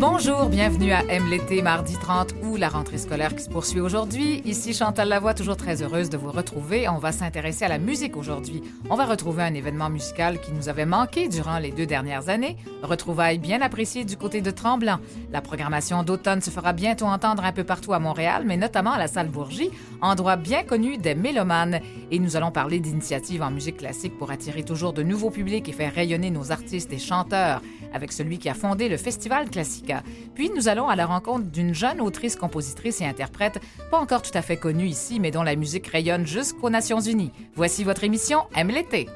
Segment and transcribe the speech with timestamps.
[0.00, 4.42] Bonjour, bienvenue à M l'été, mardi 30 août, la rentrée scolaire qui se poursuit aujourd'hui.
[4.44, 6.88] Ici Chantal Lavoie, toujours très heureuse de vous retrouver.
[6.88, 8.62] On va s'intéresser à la musique aujourd'hui.
[8.90, 12.56] On va retrouver un événement musical qui nous avait manqué durant les deux dernières années.
[12.84, 15.00] Retrouvailles bien appréciées du côté de Tremblant.
[15.32, 18.98] La programmation d'automne se fera bientôt entendre un peu partout à Montréal, mais notamment à
[18.98, 21.80] la salle Bourgie, endroit bien connu des mélomanes.
[22.12, 25.72] Et nous allons parler d'initiatives en musique classique pour attirer toujours de nouveaux publics et
[25.72, 27.62] faire rayonner nos artistes et chanteurs
[27.92, 30.02] avec celui qui a fondé le Festival Classica.
[30.34, 34.36] Puis nous allons à la rencontre d'une jeune autrice, compositrice et interprète, pas encore tout
[34.36, 37.32] à fait connue ici, mais dont la musique rayonne jusqu'aux Nations Unies.
[37.54, 39.08] Voici votre émission Aime l'été.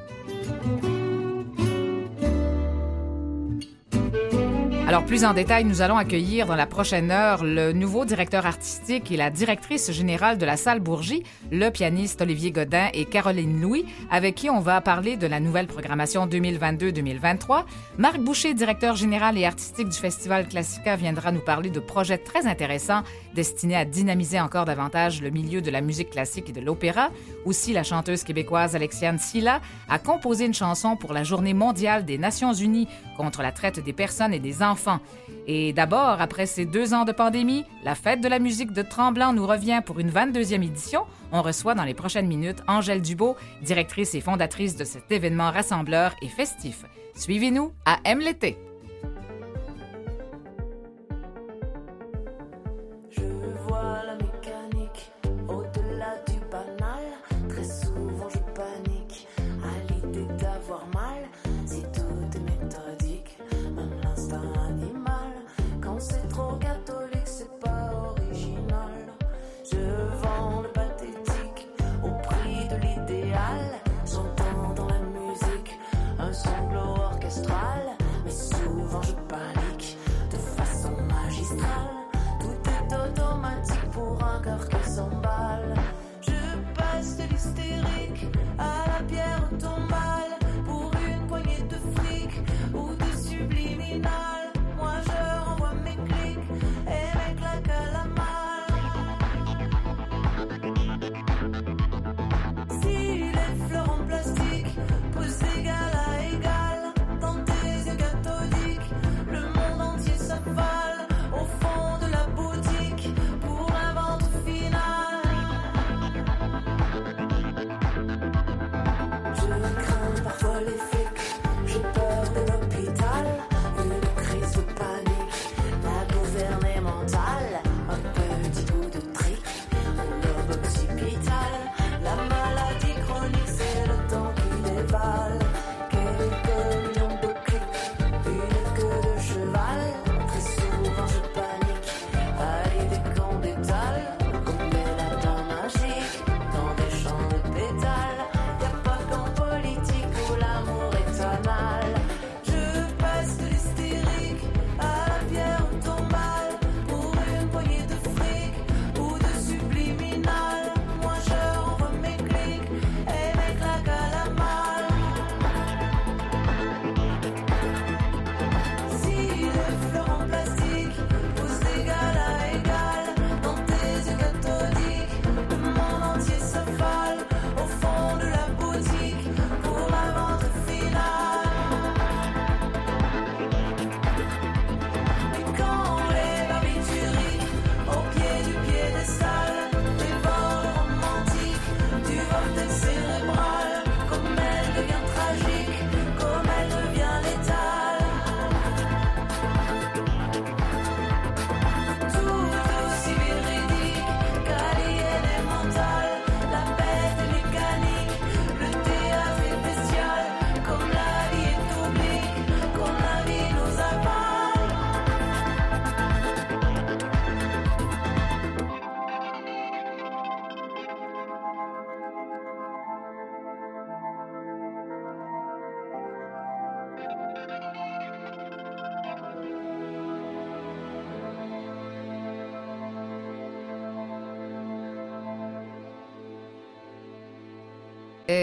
[4.93, 9.11] Alors, plus en détail, nous allons accueillir dans la prochaine heure le nouveau directeur artistique
[9.11, 13.87] et la directrice générale de la salle Bourgie, le pianiste Olivier Godin et Caroline Louis,
[14.11, 17.65] avec qui on va parler de la nouvelle programmation 2022-2023.
[17.97, 22.47] Marc Boucher, directeur général et artistique du Festival Classica, viendra nous parler de projets très
[22.47, 23.03] intéressants
[23.35, 27.09] destinés à dynamiser encore davantage le milieu de la musique classique et de l'opéra.
[27.47, 32.19] Aussi, la chanteuse québécoise Alexiane Silla a composé une chanson pour la Journée mondiale des
[32.19, 34.82] Nations unies contre la traite des personnes et des enfants
[35.47, 39.33] et d'abord, après ces deux ans de pandémie, la fête de la musique de Tremblant
[39.33, 41.05] nous revient pour une 22e édition.
[41.33, 46.15] On reçoit dans les prochaines minutes Angèle Dubo, directrice et fondatrice de cet événement rassembleur
[46.23, 46.85] et festif.
[47.15, 48.57] Suivez-nous à M l'été.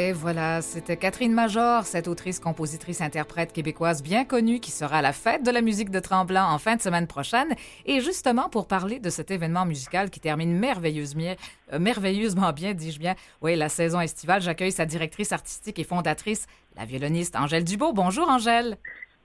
[0.10, 5.02] Et voilà, c'était Catherine Major, cette autrice, compositrice, interprète québécoise bien connue qui sera à
[5.04, 7.54] la fête de la musique de Tremblant en fin de semaine prochaine.
[7.86, 11.36] Et justement, pour parler de cet événement musical qui termine merveilleusement,
[11.74, 13.14] euh, merveilleusement bien, dis-je bien,
[13.44, 17.94] oui, la saison estivale, j'accueille sa directrice artistique et fondatrice, la violoniste Angèle Dubo.
[17.94, 18.80] Bonjour Angèle.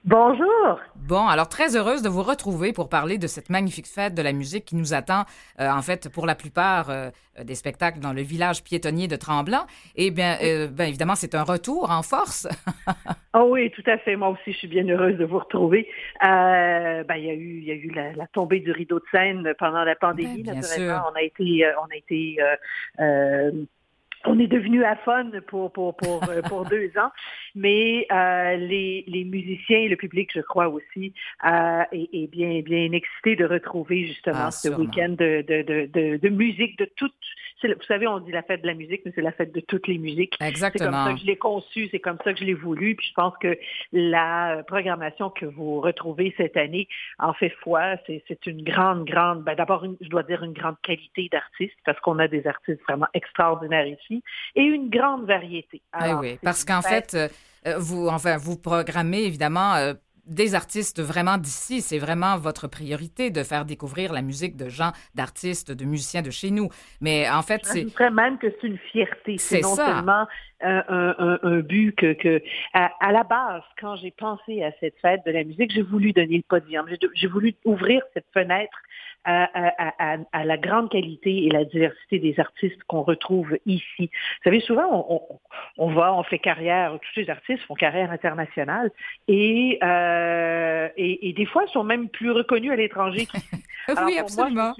[0.04, 0.80] Bonjour.
[0.96, 4.34] Bon, alors très heureuse de vous retrouver pour parler de cette magnifique fête de la
[4.34, 5.24] musique qui nous attend,
[5.60, 7.08] euh, en fait, pour la plupart euh,
[7.42, 9.64] des spectacles dans le village piétonnier de Tremblant.
[9.96, 12.46] Et bien, euh, bien évidemment, c'est un retour en force.
[13.32, 14.14] oh oui, tout à fait.
[14.14, 15.88] Moi aussi, je suis bien heureuse de vous retrouver.
[16.20, 19.54] ben, il y a eu, il y a eu la, tombée du rideau de scène
[19.58, 20.42] pendant la pandémie.
[20.42, 21.12] Ben, bien naturellement, sûr.
[21.14, 22.36] on a été, on a été
[24.26, 27.10] on est devenu à fun pour, pour, pour, euh, pour deux ans,
[27.54, 31.12] mais euh, les, les musiciens et le public, je crois aussi,
[31.44, 36.28] euh, est, bien, bien excité de retrouver justement ah, ce week-end de, de, de, de,
[36.28, 37.12] musique de toutes.
[37.62, 39.88] Vous savez, on dit la fête de la musique, mais c'est la fête de toutes
[39.88, 40.34] les musiques.
[40.40, 40.84] Exactement.
[40.84, 42.94] C'est comme ça que je l'ai conçu, c'est comme ça que je l'ai voulu.
[42.94, 43.56] Puis je pense que
[43.92, 46.88] la programmation que vous retrouvez cette année
[47.18, 47.96] en fait foi.
[48.06, 52.18] C'est une grande, grande, ben d'abord, je dois dire une grande qualité d'artistes parce qu'on
[52.18, 54.13] a des artistes vraiment extraordinaires ici
[54.54, 55.82] et une grande variété.
[55.92, 57.28] Ah oui, parce qu'en fait, euh,
[57.66, 59.94] euh, vous, enfin, vous programmez évidemment euh,
[60.26, 61.80] des artistes vraiment d'ici.
[61.80, 66.30] C'est vraiment votre priorité de faire découvrir la musique de gens, d'artistes, de musiciens de
[66.30, 66.68] chez nous.
[67.00, 67.82] Mais en fait, c'est.
[67.82, 69.38] Je même que c'est une fierté.
[69.38, 70.26] C'est non seulement
[70.60, 75.44] un, but que, que à, la base, quand j'ai pensé à cette fête de la
[75.44, 76.86] musique, j'ai voulu donner le podium.
[77.14, 78.78] J'ai voulu ouvrir cette fenêtre
[79.24, 83.84] à, la grande qualité et la diversité des artistes qu'on retrouve ici.
[83.98, 85.38] Vous savez, souvent, on,
[85.78, 88.90] on, va, on fait carrière, tous les artistes font carrière internationale
[89.28, 93.26] et, euh, et, des fois, ils sont même plus reconnus à l'étranger.
[94.04, 94.74] oui, absolument.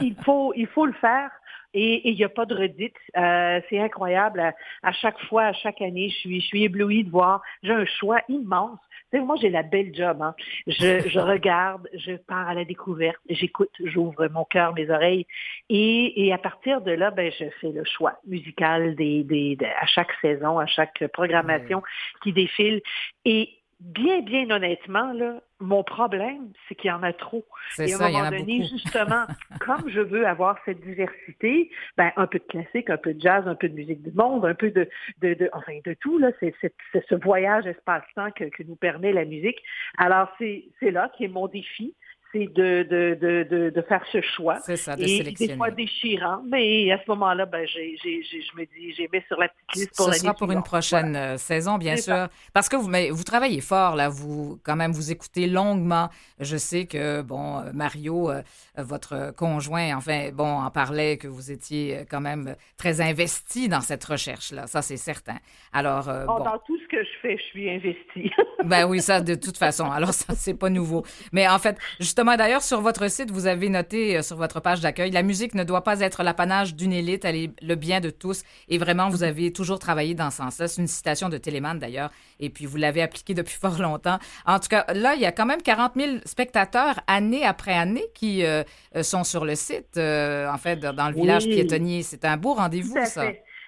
[0.00, 1.30] il, faut, il faut le faire
[1.74, 2.96] et il n'y a pas de redite.
[3.16, 4.54] Euh, c'est incroyable.
[4.82, 7.42] À, chaque fois, à chaque année, je suis, je suis éblouie de voir.
[7.62, 8.78] J'ai un choix immense.
[9.20, 10.22] Moi, j'ai la belle job.
[10.22, 10.34] Hein.
[10.66, 15.26] Je, je regarde, je pars à la découverte, j'écoute, j'ouvre mon cœur, mes oreilles.
[15.68, 19.86] Et, et à partir de là, ben, je fais le choix musical des, des, à
[19.86, 21.82] chaque saison, à chaque programmation
[22.22, 22.80] qui défile.
[23.24, 27.44] Et bien, bien honnêtement, là, mon problème, c'est qu'il y en a trop.
[27.78, 29.26] Et à un moment donné, justement,
[29.60, 33.46] comme je veux avoir cette diversité, ben, un peu de classique, un peu de jazz,
[33.46, 34.88] un peu de musique du monde, un peu de,
[35.20, 36.54] de, de enfin, de tout, là, c'est,
[36.92, 39.58] ce voyage espace-temps que, que nous permet la musique.
[39.98, 41.94] Alors, c'est, c'est là qui est mon défi
[42.32, 44.58] c'est de, de, de, de, faire ce choix.
[44.64, 45.52] C'est ça, de et sélectionner.
[45.52, 49.22] des fois déchirant, mais à ce moment-là, ben, j'ai, j'ai, je me dis, j'ai mis
[49.28, 52.28] sur la petite liste pour Ce sera pour une prochaine euh, saison, bien sûr.
[52.54, 56.08] Parce que vous, mais vous travaillez fort, là, vous, quand même, vous écoutez longuement.
[56.40, 58.42] Je sais que, bon, euh, Mario, euh,
[58.78, 64.04] votre conjoint, enfin, bon, en parlait que vous étiez quand même très investi dans cette
[64.04, 65.36] recherche-là, ça, c'est certain.
[65.72, 68.32] Alors, oh, Dans tout ce que je fais, je suis investi.
[68.64, 69.90] ben oui, ça, de toute façon.
[69.90, 71.04] Alors, ça, c'est pas nouveau.
[71.32, 74.80] Mais en fait, justement, d'ailleurs, sur votre site, vous avez noté euh, sur votre page
[74.80, 78.10] d'accueil, la musique ne doit pas être l'apanage d'une élite, elle est le bien de
[78.10, 78.42] tous.
[78.68, 80.68] Et vraiment, vous avez toujours travaillé dans ce sens-là.
[80.68, 82.10] C'est une citation de Téléman, d'ailleurs.
[82.38, 84.18] Et puis, vous l'avez appliquée depuis fort longtemps.
[84.46, 88.04] En tout cas, là, il y a quand même 40 000 spectateurs, année après année,
[88.14, 88.62] qui euh,
[88.96, 92.02] euh, sont sur le site, en fait, dans le village piétonnier.
[92.02, 93.24] C'est un beau rendez-vous, ça.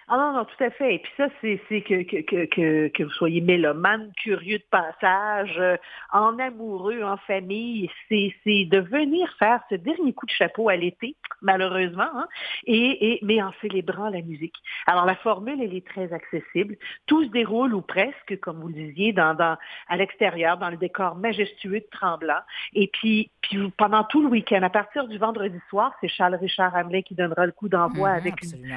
[0.08, 0.96] Ah non, non, tout à fait.
[0.96, 5.76] Et puis ça, c'est que, que, que, que, vous soyez mélomane, curieux de passage, euh,
[6.12, 11.16] en amoureux, en famille, c'est de venir faire ce dernier coup de chapeau à l'été,
[11.40, 12.28] malheureusement, hein,
[12.66, 14.56] et, et, mais en célébrant la musique.
[14.86, 16.76] Alors la formule, elle est très accessible.
[17.06, 19.56] Tout se déroule, ou presque, comme vous le disiez, dans, dans,
[19.88, 22.40] à l'extérieur, dans le décor majestueux de Tremblant.
[22.74, 26.76] Et puis, puis pendant tout le week-end, à partir du vendredi soir, c'est Charles Richard
[26.76, 28.34] Hamelin qui donnera le coup d'envoi mhm, avec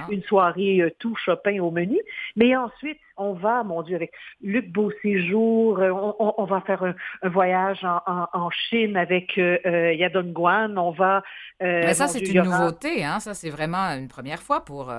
[0.09, 1.99] une, soirée euh, tout Chopin au menu.
[2.35, 7.29] Mais ensuite, on va, mon Dieu, avec Luc Beauséjour, euh, on, on, va faire un,
[7.29, 11.23] voyage en, Chine avec euh, euh, Yadon Guan, on va...
[11.59, 13.19] Mais ça, c'est une nouveauté, hein?
[13.19, 14.93] Ça, c'est vraiment une première fois pour,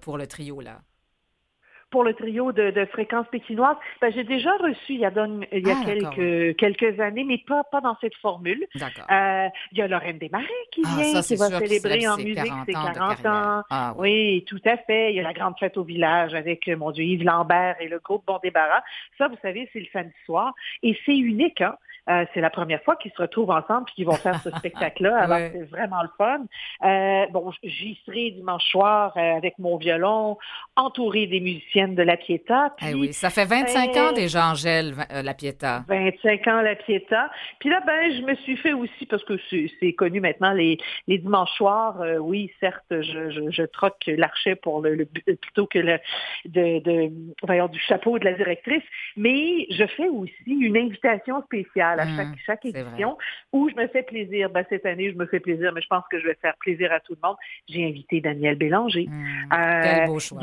[0.00, 0.80] pour le trio, là
[1.94, 5.12] pour le trio de, de fréquences pékinoises, ben, j'ai déjà reçu il y a,
[5.52, 8.66] il y a ah, quelques, quelques années, mais pas, pas dans cette formule.
[8.74, 12.72] Euh, il y a Lorraine Desmarais qui ah, vient, qui va célébrer en musique ses
[12.72, 13.62] 40 ans.
[13.70, 14.44] Ah, oui.
[14.48, 15.12] tout à fait.
[15.12, 18.00] Il y a la grande fête au village avec, mon Dieu, Yves Lambert et le
[18.00, 18.82] groupe Bon Débarras.
[19.16, 20.52] Ça, vous savez, c'est le samedi soir.
[20.82, 21.76] Et c'est unique, hein?
[22.10, 25.16] Euh, c'est la première fois qu'ils se retrouvent ensemble et qu'ils vont faire ce spectacle-là.
[25.16, 26.44] Alors, c'est vraiment le fun.
[26.84, 30.36] Euh, bon, j'y serai dimanche soir euh, avec mon violon,
[30.76, 32.74] entouré des musiciennes de La Pietà.
[32.86, 35.84] Eh oui, ça fait 25 ans déjà, Angèle, La Pietà.
[35.88, 37.30] 25 ans, La Pietà.
[37.58, 39.34] Puis là, ben, je me suis fait aussi, parce que
[39.80, 44.80] c'est connu maintenant, les, les dimanches soirs, oui, certes, je, je, je troque l'archet pour
[44.82, 45.98] le, plutôt que le
[46.44, 48.82] de, de, voyons, du chapeau de la directrice,
[49.16, 53.16] mais je fais aussi une invitation spéciale à chaque, mmh, chaque édition
[53.52, 54.50] où je me fais plaisir.
[54.50, 56.92] Ben, cette année, je me fais plaisir, mais je pense que je vais faire plaisir
[56.92, 57.36] à tout le monde.
[57.68, 59.06] J'ai invité Daniel Bélanger.
[59.08, 60.40] Mmh, quel beau choix.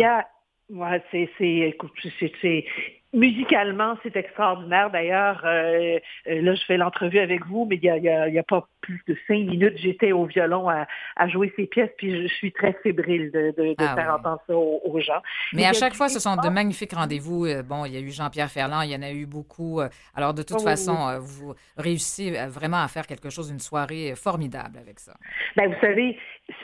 [1.12, 2.66] c'est, c'est, écoute, c'est,
[3.14, 4.90] musicalement, c'est extraordinaire.
[4.90, 8.44] D'ailleurs, euh, euh, là, je fais l'entrevue avec vous, mais il n'y a, y a,
[8.44, 12.34] pas plus de cinq minutes, j'étais au violon à, à, jouer ces pièces, puis je
[12.34, 15.22] suis très fébrile de, de, de ah faire entendre ça aux, gens.
[15.54, 17.46] Mais, à chaque fois, ce sont de magnifiques rendez-vous.
[17.46, 19.82] Euh, bon, il y a eu Jean-Pierre Ferland, il y en a eu beaucoup.
[20.16, 24.78] Alors, de toute oh, façon, vous réussissez vraiment à faire quelque chose, une soirée formidable
[24.80, 25.14] avec ça.
[25.56, 26.18] Ben, vous savez,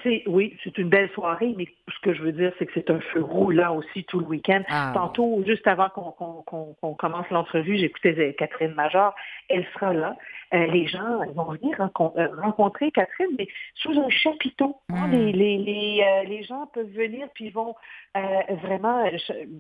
[0.03, 2.89] c'est oui, c'est une belle soirée, mais ce que je veux dire, c'est que c'est
[2.89, 4.63] un feu roulant aussi tout le week-end.
[4.69, 9.13] Ah, Tantôt, juste avant qu'on commence l'entrevue, j'écoutais Catherine Major,
[9.50, 10.15] elle sera là.
[10.53, 14.77] Euh, les gens vont venir euh, rencontrer Catherine, mais sous un chapiteau.
[14.89, 15.12] Hein, hmm.
[15.12, 17.75] Les, les, les, euh, les, gens peuvent venir, puis vont
[18.63, 19.03] vraiment,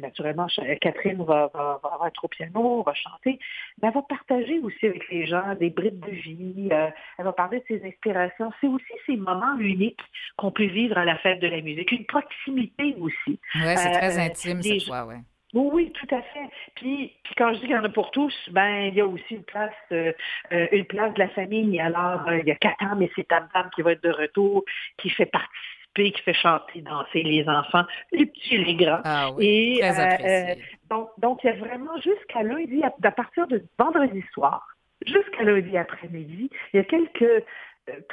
[0.01, 0.47] naturellement,
[0.81, 3.37] Catherine va, va, va, être au piano, va chanter,
[3.81, 7.59] mais elle va partager aussi avec les gens des brides de vie, elle va parler
[7.59, 8.51] de ses inspirations.
[8.59, 10.01] C'est aussi ces moments uniques
[10.37, 13.39] qu'on peut vivre à la fête de la musique, une proximité aussi.
[13.55, 15.19] Oui, c'est très intime cette fois, ouais.
[15.57, 16.49] Oui, tout à fait.
[16.75, 19.07] Puis, puis quand je dis qu'il y en a pour tous, ben il y a
[19.07, 20.13] aussi une place, euh,
[20.51, 21.79] euh, une place de la famille.
[21.79, 23.41] Alors, euh, il y a Catan, mais c'est ta
[23.73, 24.63] qui va être de retour,
[24.99, 29.01] qui fait participer, qui fait chanter, danser les enfants, les petits et les grands.
[29.03, 30.63] Ah oui, très apprécié.
[30.91, 34.63] donc, donc, il y a vraiment jusqu'à lundi, à partir de vendredi soir,
[35.07, 37.43] jusqu'à lundi après-midi, il y a quelques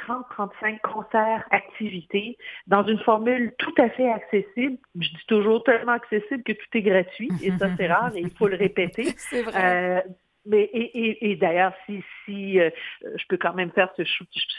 [0.07, 4.77] 30-35 concerts, activités, dans une formule tout à fait accessible.
[4.99, 8.31] Je dis toujours tellement accessible que tout est gratuit, et ça c'est rare, et il
[8.31, 9.13] faut le répéter.
[9.17, 9.53] c'est vrai.
[9.63, 10.01] Euh,
[10.45, 12.69] mais et, et, d'ailleurs, si, si euh,
[13.01, 14.03] je peux quand même faire ce,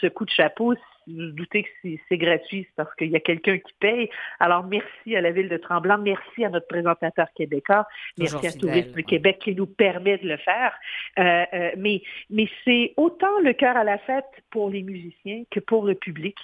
[0.01, 0.73] ce coup de chapeau,
[1.07, 1.69] vous doutez que
[2.09, 4.09] c'est gratuit, c'est parce qu'il y a quelqu'un qui paye.
[4.39, 7.87] Alors, merci à la Ville de Tremblant, merci à notre présentateur québécois,
[8.17, 10.73] merci à Tourisme Québec qui nous permet de le faire.
[11.19, 15.59] Euh, euh, mais mais c'est autant le cœur à la fête pour les musiciens que
[15.59, 16.35] pour le public.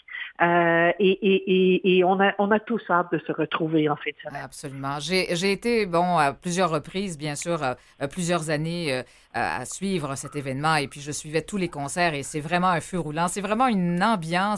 [0.42, 4.16] Euh, et, et, et, on, a, on a tous hâte de se retrouver en fait.
[4.34, 5.00] Absolument.
[5.00, 7.60] J'ai été, bon, à plusieurs reprises, bien sûr,
[8.12, 9.04] plusieurs années
[9.34, 12.82] à suivre cet événement et puis je suivais tous les concerts et c'est vraiment un
[12.82, 13.28] feu roulant.
[13.28, 14.53] C'est vraiment une ambiance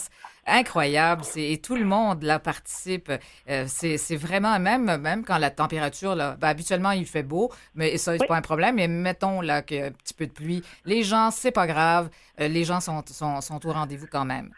[0.46, 1.24] incroyable.
[1.36, 3.12] Et tout le monde là participe.
[3.50, 7.98] Euh, c'est vraiment, même, même quand la température, là, ben, habituellement, il fait beau, mais
[7.98, 8.75] ça, c'est pas un problème.
[8.75, 10.64] Mais mettons là qu'il y a un petit peu de pluie.
[10.86, 12.10] Les gens, c'est pas grave.
[12.40, 14.52] Euh, les gens sont, sont, sont au rendez-vous quand même.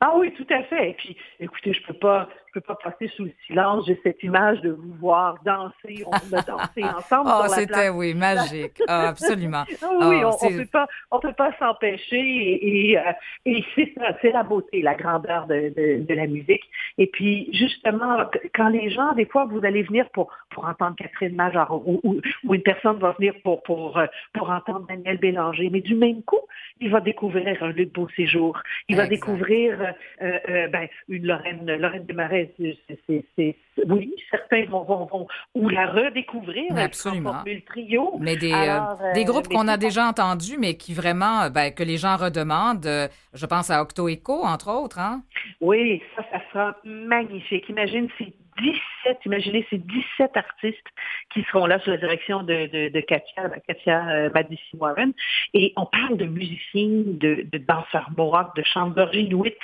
[0.00, 0.90] Ah oui, tout à fait.
[0.90, 3.86] Et puis, écoutez, je peux pas, peux pas passer sous le silence.
[3.86, 6.04] J'ai cette image de vous voir danser.
[6.06, 7.30] On a dansé ensemble.
[7.32, 8.82] oh, c'était, oui, magique.
[8.86, 9.64] Ah, absolument.
[9.70, 12.16] oui, oh, on, ne peut pas, on peut pas s'empêcher.
[12.16, 16.62] Et, et, euh, c'est c'est la beauté, la grandeur de, de, de, la musique.
[16.98, 18.24] Et puis, justement,
[18.54, 22.54] quand les gens, des fois, vous allez venir pour, pour entendre Catherine Major ou, ou,
[22.54, 26.40] une personne va venir pour, pour, euh, pour entendre Daniel Bélanger, mais du même coup,
[26.80, 28.60] il va découvrir un Luc Beau Séjour.
[28.88, 29.80] Il va découvrir
[30.22, 36.76] euh, euh, ben, une Lorraine, Lorraine Desmarais c'est, oui, certains vont, vont, ou la redécouvrir.
[36.76, 37.42] Absolument.
[37.46, 38.16] Le trio.
[38.20, 41.96] Mais des, euh, des groupes qu'on a déjà entendus, mais qui vraiment, ben, que les
[41.96, 42.86] gens redemandent.
[42.86, 44.98] Euh, je pense à Octo Echo, entre autres.
[44.98, 45.22] Hein?
[45.60, 47.68] Oui, ça, ça sera magnifique.
[47.68, 50.86] Imagine ces 17, imaginez ces 17 artistes
[51.32, 54.30] qui seront là sous la direction de, de, de Katia, Katia euh,
[54.74, 55.12] Warren.
[55.54, 59.54] Et on parle de musiciens, de, de danseurs mohawks, de chanteurs inuits.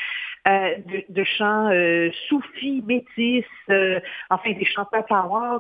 [0.47, 3.99] Euh, de, de, chants euh, soufis, métis, euh,
[4.29, 5.57] enfin des chanteurs power.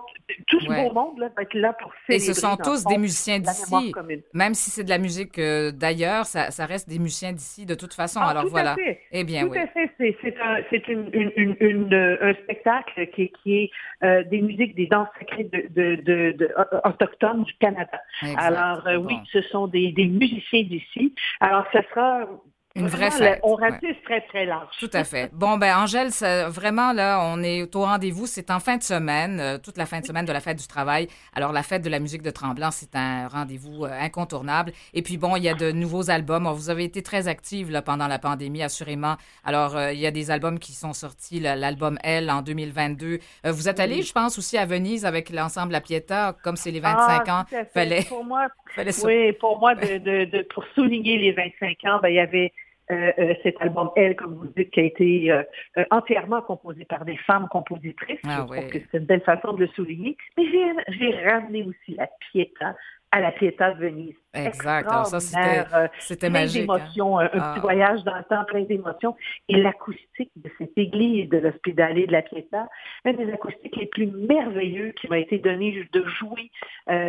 [0.46, 2.16] Tout ce beau monde là, va être là pour célébrer.
[2.16, 3.94] Et ce sont tous des musiciens d'ici.
[4.34, 7.94] Même si c'est de la musique d'ailleurs, ça, ça, reste des musiciens d'ici de toute
[7.94, 8.20] façon.
[8.22, 8.76] Ah, Alors voilà.
[9.10, 9.58] Eh bien, tout oui.
[9.58, 9.90] à fait.
[9.98, 10.58] C'est un,
[10.92, 13.56] une, une, une, un spectacle qui, qui
[14.02, 18.02] est des musiques, des danses sacrées de, de, de, de autochtones du Canada.
[18.36, 21.14] Alors oui, ce sont des, des musiciens d'ici.
[21.40, 22.28] Alors ce sera
[22.76, 23.38] une vraie fête.
[23.44, 24.74] On ratisse très, très large.
[24.80, 25.30] Tout à fait.
[25.32, 26.08] Bon, ben Angèle,
[26.48, 28.26] vraiment, là, on est au rendez-vous.
[28.26, 30.66] C'est en fin de semaine, euh, toute la fin de semaine de la fête du
[30.66, 31.06] travail.
[31.36, 34.72] Alors, la fête de la musique de Tremblant, c'est un rendez-vous euh, incontournable.
[34.92, 36.48] Et puis, bon, il y a de nouveaux albums.
[36.48, 39.14] Vous avez été très active là, pendant la pandémie, assurément.
[39.44, 43.20] Alors, euh, il y a des albums qui sont sortis, l'album Elle en 2022.
[43.44, 46.80] vous êtes allé, je pense, aussi à Venise avec l'ensemble La Pietà, comme c'est les
[46.80, 47.44] 25 ah, ans.
[47.72, 48.02] Fallait...
[48.08, 48.48] Pour moi,
[49.04, 52.52] oui, pour moi, de, de, pour souligner les 25 ans, ben, il y avait
[52.90, 55.42] euh, euh, cet album Elle, comme vous dites, qui a été euh,
[55.90, 58.20] entièrement composé par des femmes compositrices.
[58.26, 60.16] Ah, je trouve que c'est une belle façon de le souligner.
[60.36, 60.44] Mais
[60.88, 62.76] j'ai ramené aussi la Pietà
[63.14, 64.16] à la Pietà de Venise.
[64.34, 64.90] Exact.
[64.90, 66.64] Alors ça, c'était magique.
[66.64, 66.78] Plein hein.
[66.78, 67.58] d'émotions, un, petit ah.
[67.60, 69.14] voyage dans le temps, plein d'émotions.
[69.48, 72.68] Et l'acoustique de cette église de l'Hospitalet de la Pietà,
[73.04, 76.50] un des acoustiques les plus merveilleux qui m'a été donné de jouer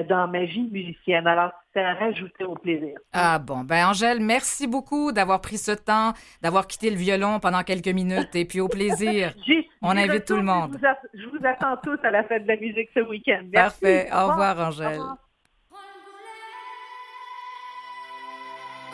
[0.08, 1.26] dans ma vie musicienne.
[1.26, 2.98] Alors, ça a rajouté au plaisir.
[3.12, 3.64] Ah bon.
[3.64, 8.36] Ben Angèle, merci beaucoup d'avoir pris ce temps, d'avoir quitté le violon pendant quelques minutes
[8.36, 9.34] et puis au plaisir.
[9.82, 10.78] On invite tout le monde.
[11.14, 13.44] Je vous, attends tous à la fête de la musique ce week-end.
[13.52, 14.08] Parfait.
[14.14, 15.02] Au revoir, Angèle.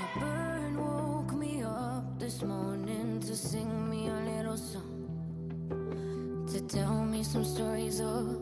[0.02, 6.48] A bird woke me up this morning to sing me a little song.
[6.52, 8.42] To tell me some stories of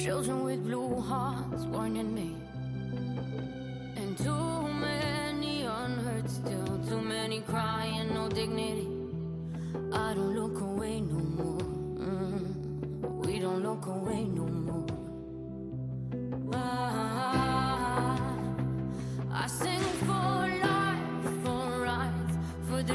[0.00, 2.34] children with blue hearts warning me.
[3.96, 8.88] And too many unheard still, too many crying, no dignity.
[9.92, 11.66] I don't look away no more.
[12.08, 14.86] Mm, we don't look away no more.
[16.52, 18.18] Ah,
[19.30, 19.89] I sing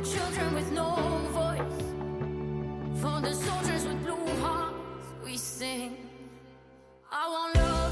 [0.06, 0.92] children with no
[1.32, 1.82] voice,
[3.02, 4.78] for the soldiers with blue hearts.
[5.24, 5.98] We sing.
[7.12, 7.85] I want love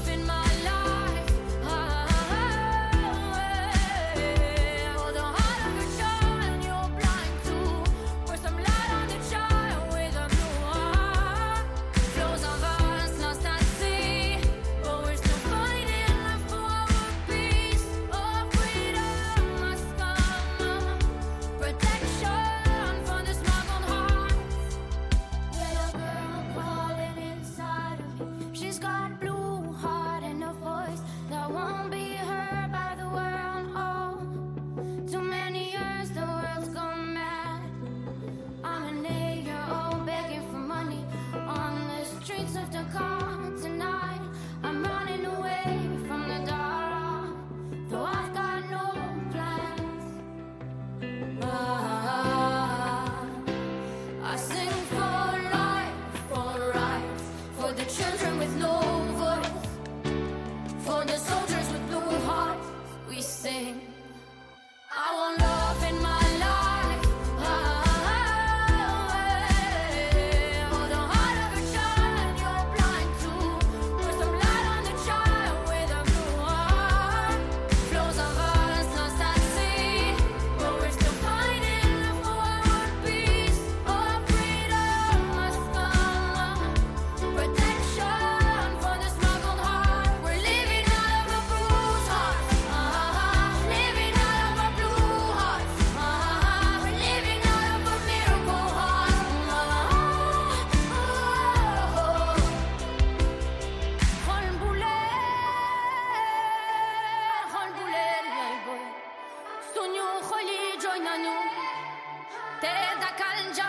[113.04, 113.63] that calling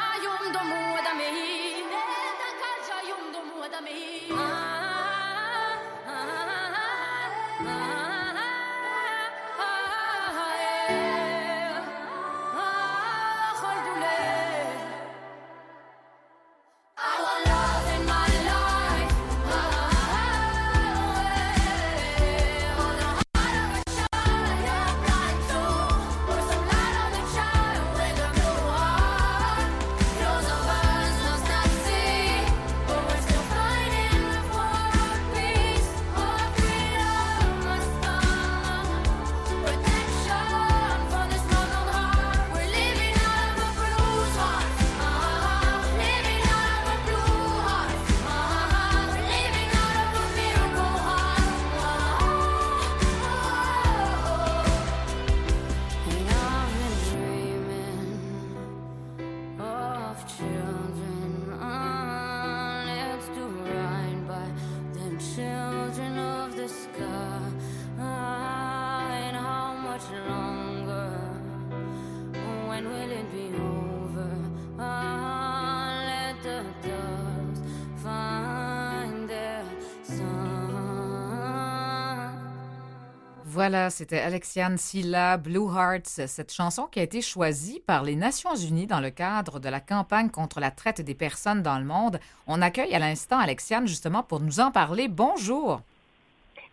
[83.67, 88.55] Voilà, c'était Alexiane Silla, Blue Hearts, cette chanson qui a été choisie par les Nations
[88.55, 92.19] Unies dans le cadre de la campagne contre la traite des personnes dans le monde.
[92.45, 95.07] On accueille à l'instant Alexiane justement pour nous en parler.
[95.07, 95.81] Bonjour.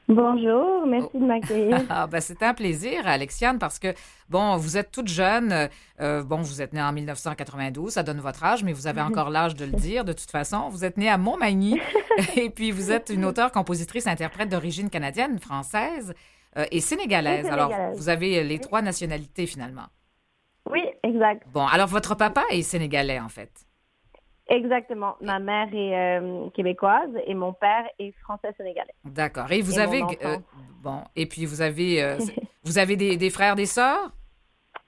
[0.06, 1.80] Bonjour, merci de m'accueillir.
[1.88, 3.94] Ah, ben, c'est un plaisir, Alexiane, parce que,
[4.28, 5.70] bon, vous êtes toute jeune.
[5.98, 9.30] euh, bon, vous êtes née en 1992, ça donne votre âge, mais vous avez encore
[9.36, 10.68] l'âge de le dire, de toute façon.
[10.68, 11.80] Vous êtes née à Montmagny,
[12.36, 16.12] et puis vous êtes une auteure, compositrice, interprète d'origine canadienne, française
[16.70, 17.46] et sénégalaise.
[17.46, 19.86] Alors, vous avez les trois nationalités, finalement.
[20.70, 21.42] Oui, exact.
[21.48, 23.50] Bon, alors, votre papa est sénégalais, en fait.
[24.48, 25.16] Exactement.
[25.20, 28.92] Ma mère est euh, québécoise et mon père est français-sénégalais.
[29.04, 29.50] D'accord.
[29.50, 30.02] Et vous Et avez...
[30.24, 30.36] euh,
[30.82, 32.02] bon, et puis vous avez...
[32.02, 32.18] euh,
[32.64, 34.12] vous avez des, des frères, des sœurs?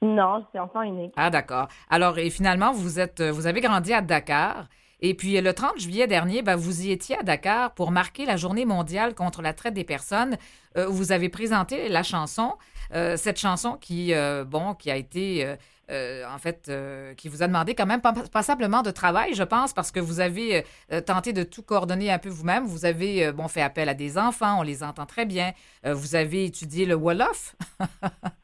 [0.03, 1.15] Non, je suis enfant unique.
[1.17, 1.69] Ah, d'accord.
[1.89, 4.69] Alors, et finalement, vous êtes, euh, vous avez grandi à Dakar
[5.07, 8.39] Et puis, le 30 juillet dernier, ben, vous y étiez à Dakar pour marquer la
[8.39, 10.39] journée mondiale contre la traite des personnes.
[10.79, 12.55] Euh, vous avez présenté la chanson,
[12.95, 15.47] euh, cette chanson qui, euh, bon, qui a été,
[15.91, 16.73] en fait,
[17.19, 20.21] qui vous a demandé quand même pas- passablement de travail, je pense, parce que vous
[20.21, 20.65] avez
[21.05, 22.65] tenté de tout coordonner un peu vous-même.
[22.65, 25.53] Vous avez, bon, fait appel à des enfants, on les entend très bien.
[25.85, 27.57] Vous avez étudié le Wolof?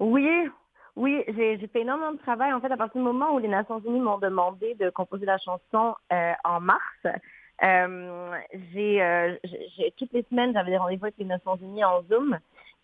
[0.00, 0.28] Oui,
[0.96, 2.52] oui, j'ai fait énormément de travail.
[2.52, 5.38] En fait, à partir du moment où les Nations Unies m'ont demandé de composer la
[5.38, 6.80] chanson euh, en mars,
[7.62, 8.36] euh,
[8.72, 9.36] j'ai euh,
[9.96, 12.38] toutes les semaines, j'avais des rendez-vous avec les Nations Unies en Zoom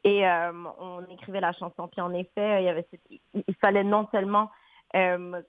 [0.05, 1.89] et euh, on écrivait la chanson.
[1.89, 2.87] Puis en effet, il, y avait,
[3.35, 4.51] il, fallait non seulement
[4.97, 5.43] euh,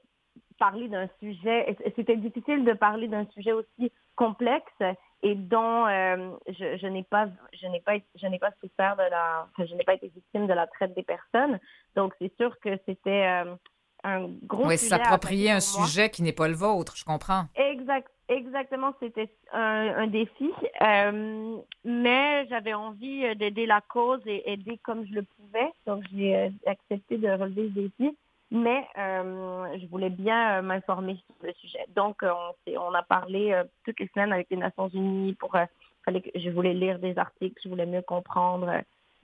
[0.60, 4.84] parler d'un sujet, et c'était difficile de parler d'un sujet aussi complexe
[5.24, 7.28] et dont euh, je, je n'ai pas,
[7.60, 10.48] je n'ai pas, je n'ai pas souffert de la, enfin, je n'ai pas été victime
[10.48, 11.60] de la traite des personnes.
[11.96, 13.56] Donc c'est sûr que c'était euh,
[14.04, 17.46] un gros Oui, s'approprier un sujet qui n'est pas le vôtre, je comprends.
[17.56, 20.52] Exact, exactement, c'était un, un défi.
[20.82, 25.70] Euh, mais j'avais envie d'aider la cause et aider comme je le pouvais.
[25.86, 28.18] Donc, j'ai accepté de relever ce défi.
[28.52, 31.86] Mais euh, je voulais bien euh, m'informer sur le sujet.
[31.96, 32.32] Donc, euh,
[32.68, 35.56] on, on a parlé euh, toutes les semaines avec les Nations Unies pour...
[36.04, 38.70] fallait que, je voulais lire des articles, je voulais mieux comprendre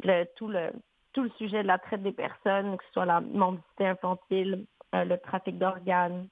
[0.03, 0.71] le, tout, le,
[1.11, 5.15] tout le sujet de la traite des personnes, que ce soit la mendicité infantile, le
[5.17, 6.27] trafic d'organes,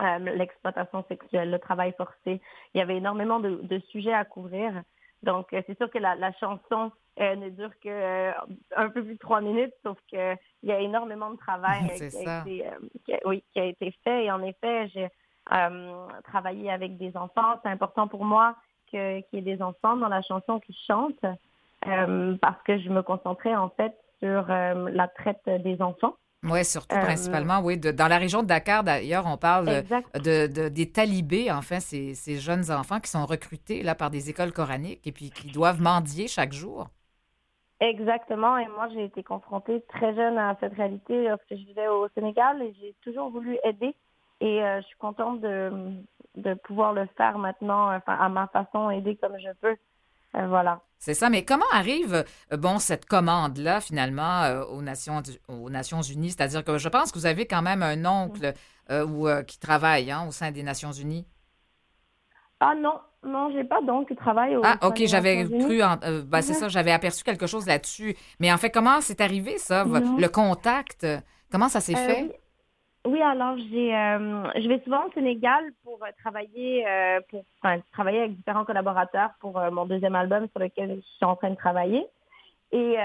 [0.00, 2.40] euh, l'exploitation sexuelle, le travail forcé.
[2.74, 4.72] Il y avait énormément de, de sujets à couvrir.
[5.22, 8.32] Donc, c'est sûr que la, la chanson euh, ne dure que euh,
[8.76, 12.16] un peu plus de trois minutes, sauf qu'il y a énormément de travail euh, qui,
[12.26, 12.64] a été,
[13.04, 14.24] qui a- oui, qui a été fait.
[14.26, 15.08] Et en effet, j'ai
[16.24, 17.58] travaillé avec des enfants.
[17.62, 18.56] C'est important pour moi
[18.92, 21.24] que- qu'il y ait des enfants dans la chanson qui chantent
[22.40, 26.14] parce que je me concentrais en fait sur la traite des enfants.
[26.44, 27.78] Oui, surtout Euh, principalement, oui.
[27.78, 29.66] de- dans la région de Dakar, d'ailleurs, on parle
[30.14, 34.52] de- des talibés, enfin, ces, ces jeunes enfants qui sont recrutés là, par des écoles
[34.52, 36.86] coraniques et puis qui doivent mendier chaque jour.
[37.80, 38.58] Exactement.
[38.58, 42.60] Et moi, j'ai été confrontée très jeune à cette réalité lorsque je vivais au Sénégal
[42.62, 43.94] et j'ai toujours voulu aider.
[44.40, 45.72] Et euh, je suis contente de,
[46.36, 49.76] de pouvoir le faire maintenant, enfin, à ma façon, aider comme je peux.
[50.36, 50.80] Euh, voilà.
[50.98, 56.02] C'est ça, mais comment arrive, euh, bon, cette commande-là, finalement, euh, aux, Nations, aux Nations
[56.02, 56.30] Unies?
[56.30, 58.52] C'est-à-dire que je pense que vous avez quand même un oncle
[58.90, 61.26] euh, ou, euh, qui travaille hein, au sein des Nations Unies.
[62.60, 66.40] Ah non, non, j'ai pas donc travail au Ah, OK, j'avais cru, en- euh, ben,
[66.40, 66.58] c'est Mhm.
[66.60, 68.14] ça, j'avais aperçu quelque chose là-dessus.
[68.40, 70.16] Mais en fait, comment c'est arrivé, ça, Non.
[70.16, 71.06] le contact?
[71.50, 72.22] Comment ça s'est Euh, fait?
[72.22, 72.32] oui.
[73.06, 76.84] Oui, alors j'ai, euh, je vais souvent au Sénégal pour travailler,
[77.30, 81.34] pour enfin, travailler avec différents collaborateurs pour mon deuxième album sur lequel je suis en
[81.36, 82.04] train de travailler.
[82.70, 82.96] Et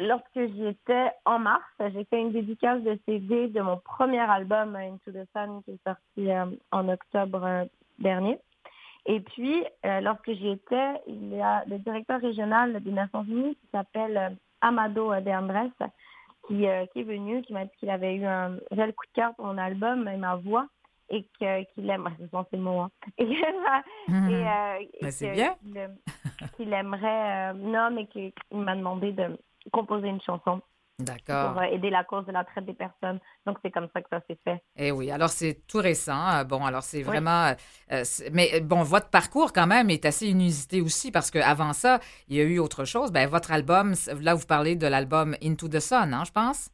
[0.00, 4.76] lorsque j'y étais en mars, j'ai fait une dédicace de CD de mon premier album
[4.76, 8.38] Into the Sun qui est sorti en octobre dernier.
[9.06, 13.54] Et puis, euh, lorsque j'y étais, il y a le directeur régional des Nations Unies
[13.56, 15.70] qui s'appelle euh, Amado De Andrés,
[16.48, 19.12] qui, euh, qui est venu, qui m'a dit qu'il avait eu un réel coup de
[19.20, 20.66] cœur pour mon album et ma voix
[21.08, 23.24] et que- qu'il aime, ce sont ses mots, hein, et,
[24.08, 25.54] et, euh, et Ben, bien.
[25.62, 25.96] qu'il aime-
[26.56, 29.38] qu'il aimerait, euh, non, mais qu'il il m'a demandé de
[29.72, 30.60] composer une chanson
[30.98, 31.52] D'accord.
[31.52, 33.20] pour euh, aider la cause de la traite des personnes.
[33.46, 34.62] Donc, c'est comme ça que ça s'est fait.
[34.76, 36.26] Eh oui, alors c'est tout récent.
[36.38, 37.02] Euh, Bon, alors c'est Oui.
[37.04, 37.52] vraiment.
[37.92, 41.74] euh, c'est- mais euh, bon, votre parcours quand même est assez inusité aussi parce qu'avant
[41.74, 43.12] ça, il y a eu autre chose.
[43.12, 46.70] Ben, votre album, là, vous parlez de l'album Into the Sun, hein, je pense?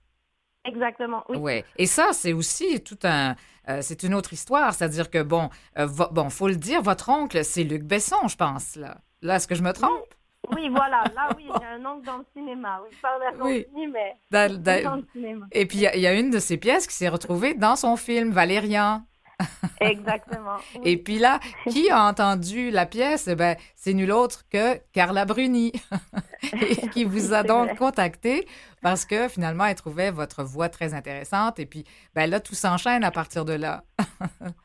[0.64, 1.38] Exactement, oui.
[1.38, 1.64] Ouais.
[1.76, 3.34] Et ça, c'est aussi tout un.
[3.68, 4.72] euh, c'est une autre histoire.
[4.72, 8.76] C'est-à-dire que, bon, euh, bon, faut le dire, votre oncle, c'est Luc Besson, je pense.
[8.76, 9.90] Là, là est-ce que je me trompe?
[9.90, 10.16] Oui,
[10.48, 12.80] voilà, là, oui, j'ai un oncle dans le cinéma.
[12.82, 13.66] Oui, pas dans Oui.
[13.92, 15.46] mais Dans- dans- dans le cinéma.
[15.52, 17.54] Et puis, il y a- il y, a une de ces pièces qui s'est retrouvée
[17.54, 19.02] dans son film, Valérian.
[19.80, 20.56] Exactement.
[20.76, 20.80] oui.
[20.84, 23.26] Et puis là, qui a entendu la pièce?
[23.28, 25.72] Eh Ben, c'est nul autre que Carla Bruni,
[26.60, 28.46] et qui vous a donc contacté
[28.82, 31.58] parce que finalement, elle trouvait votre voix très intéressante.
[31.58, 33.82] Et puis, ben là, tout s'enchaîne à partir de là.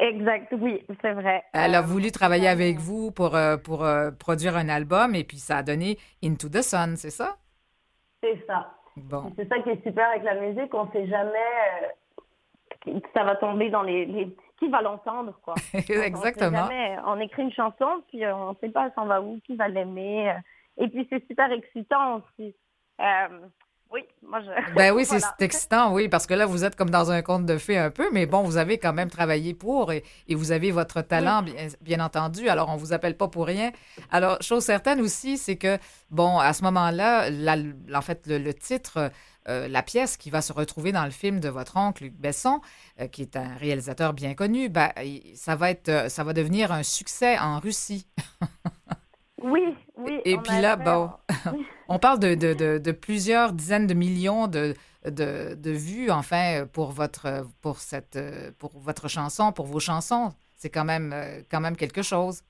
[0.00, 1.42] Exact, oui, c'est vrai.
[1.52, 5.24] Elle a Euh, voulu travailler avec vous pour, euh, pour euh, produire un album et
[5.24, 7.36] puis ça a donné Into the Sun, c'est ça?
[8.22, 8.74] C'est ça.
[8.96, 9.32] Bon.
[9.36, 11.92] C'est ça qui est super avec la musique, on sait jamais
[12.84, 15.54] que ça va tomber dans les, les- qui va l'entendre quoi.
[15.74, 16.56] On Exactement.
[16.66, 16.96] jamais.
[17.06, 20.32] On écrit une chanson puis on sait pas ça va où, qui va l'aimer.
[20.78, 22.54] Et puis c'est super excitant aussi.
[23.00, 23.28] Euh,
[23.90, 24.74] Oui, moi je.
[24.74, 25.34] Ben oui, c'est Voilà.
[25.40, 28.08] excitant, oui, parce que là, vous êtes comme dans un conte de fées un peu,
[28.12, 31.68] mais bon, vous avez quand même travaillé pour et, et vous avez votre talent, bien,
[31.80, 32.48] bien entendu.
[32.48, 33.72] Alors, on vous appelle pas pour rien.
[34.10, 35.78] Alors, chose certaine aussi, c'est que,
[36.10, 37.30] bon, à ce moment-là,
[37.94, 39.10] en fait, le, le titre,
[39.48, 42.60] euh, la pièce qui va se retrouver dans le film de votre oncle, Luc Besson,
[43.00, 44.90] euh, qui est un réalisateur bien connu, ben,
[45.34, 48.06] ça va être, ça va devenir un succès en Russie.
[49.42, 50.20] Oui, oui.
[50.24, 51.10] Et puis là, bon,
[51.88, 54.74] on parle de, de- de- de plusieurs dizaines de millions de,
[55.70, 58.18] vues, enfin, pour votre, pour, cette,
[58.58, 60.30] pour votre chanson, pour vos chansons.
[60.56, 61.14] C'est quand même,
[61.50, 62.42] quand même quelque chose.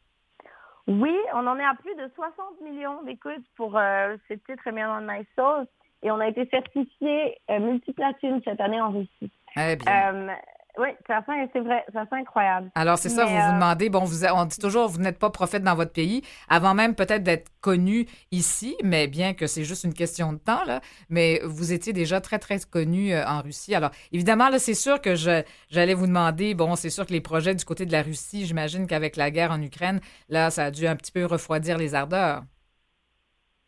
[0.86, 5.00] Oui, on en est à plus de 60 millions d'écoutes pour euh, ce titre on
[5.02, 5.66] My Soul.
[6.02, 9.30] Et on a été certifié euh, multiplatine cette année en Russie.
[9.56, 10.14] Eh bien.
[10.14, 10.32] Euh,
[10.78, 12.70] oui, c'est vrai, c'est assez incroyable.
[12.76, 15.18] Alors, c'est ça, mais, vous vous euh, demandez, bon, vous, on dit toujours, vous n'êtes
[15.18, 19.64] pas prophète dans votre pays, avant même peut-être d'être connu ici, mais bien que c'est
[19.64, 23.42] juste une question de temps, là, mais vous étiez déjà très, très connu euh, en
[23.42, 23.74] Russie.
[23.74, 27.20] Alors, évidemment, là, c'est sûr que je, j'allais vous demander, bon, c'est sûr que les
[27.20, 30.70] projets du côté de la Russie, j'imagine qu'avec la guerre en Ukraine, là, ça a
[30.70, 32.42] dû un petit peu refroidir les ardeurs.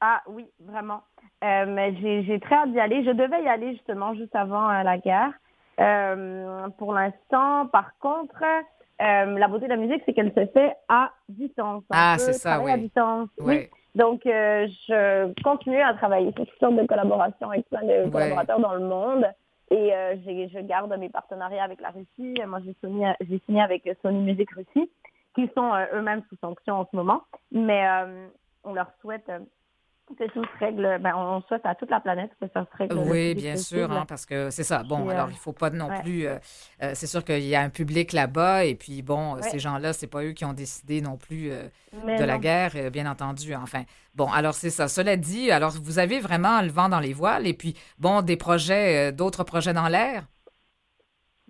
[0.01, 1.03] Ah oui, vraiment.
[1.43, 3.05] Euh, mais j'ai j'ai très hâte d'y aller.
[3.05, 5.33] Je devais y aller justement juste avant la guerre.
[5.81, 10.75] Euh, pour l'instant, par contre, euh, la beauté de la musique, c'est qu'elle se fait
[10.89, 11.83] à distance.
[11.91, 12.83] On Ah, c'est ça, travailler à oui.
[12.83, 13.29] distance.
[13.39, 13.47] Oui.
[13.47, 13.71] Ouais.
[13.95, 18.11] Donc, euh, je continue à travailler sur toutes sortes de collaborations avec plein de Ouais.
[18.11, 19.25] collaborateurs dans le monde.
[19.71, 22.35] Et euh, je garde mes partenariats avec la Russie.
[22.47, 24.91] Moi, j'ai signé, j'ai signé avec Sony Music Russie,
[25.35, 27.23] qui sont euh, eux-mêmes sous sanction en ce moment.
[27.53, 28.27] Mais euh,
[28.65, 29.31] on leur souhaite
[30.19, 30.99] que tout se règle.
[31.01, 32.95] Ben, on souhaite à toute la planète que ça se règle.
[32.97, 34.83] le Oui, bien sûr, hein, parce que c'est ça.
[34.83, 36.01] Bon, Puis, euh, alors il faut pas non ouais.
[36.03, 36.27] plus.
[36.27, 36.39] euh,
[36.83, 39.43] euh, c'est sûr qu'il y a un public là-bas, et puis bon, euh, Ouais.
[39.43, 42.91] ces gens-là, c'est pas eux qui ont décidé non plus euh, de la guerre, euh,
[42.91, 43.55] bien entendu.
[43.55, 43.83] Enfin,
[44.15, 44.89] bon, alors c'est ça.
[44.89, 48.37] Cela dit, alors vous avez vraiment le vent dans les voiles, et puis bon, des
[48.37, 50.25] projets, euh, d'autres projets dans l'air?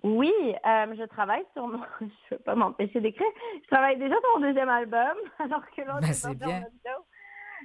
[0.03, 0.33] Oui,
[0.65, 1.77] euh, je travaille sur mon...
[1.99, 3.27] Je ne peux pas m'empêcher d'écrire.
[3.63, 6.63] Je travaille déjà sur mon deuxième album, alors que l'autre Ben, est en bien.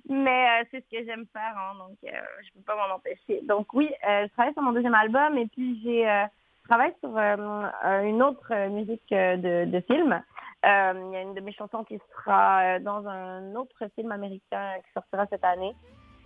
[0.09, 3.41] Mais euh, c'est ce que j'aime faire, hein, donc euh, je peux pas m'en empêcher.
[3.45, 6.25] Donc oui, euh, je travaille sur mon deuxième album et puis j'ai euh,
[6.69, 10.13] travaillé sur euh, une autre musique de, de film.
[10.65, 14.73] Euh, Il y a une de mes chansons qui sera dans un autre film américain
[14.85, 15.75] qui sortira cette année.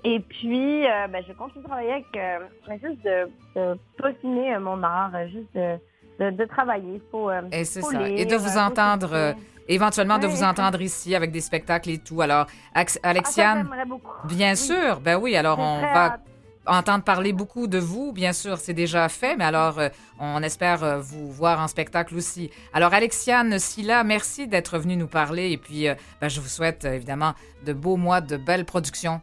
[0.03, 2.39] Et puis, euh, ben, je continue de travailler avec euh,
[2.83, 5.77] juste de, de peaufiner mon art, juste de,
[6.19, 6.95] de, de travailler.
[6.95, 8.09] Il faut, euh, Et c'est faut ça.
[8.09, 9.35] Et lire, de vous euh, entendre,
[9.75, 12.21] éventuellement de vous entendre ici avec des spectacles et tout.
[12.21, 14.11] Alors, Ax- Ah, ça, Alexiane, beaucoup.
[14.27, 14.57] bien Oui.
[14.57, 16.19] sûr, ben oui, alors on va
[16.67, 20.85] entendre parler beaucoup de vous, bien sûr, c'est déjà fait, mais alors euh, on espère
[20.85, 22.51] euh, vous voir en spectacle aussi.
[22.73, 26.85] Alors Alexiane Silla, merci d'être venue nous parler et puis euh, ben, je vous souhaite
[26.85, 27.33] évidemment
[27.65, 29.21] de beaux mois, de belles productions.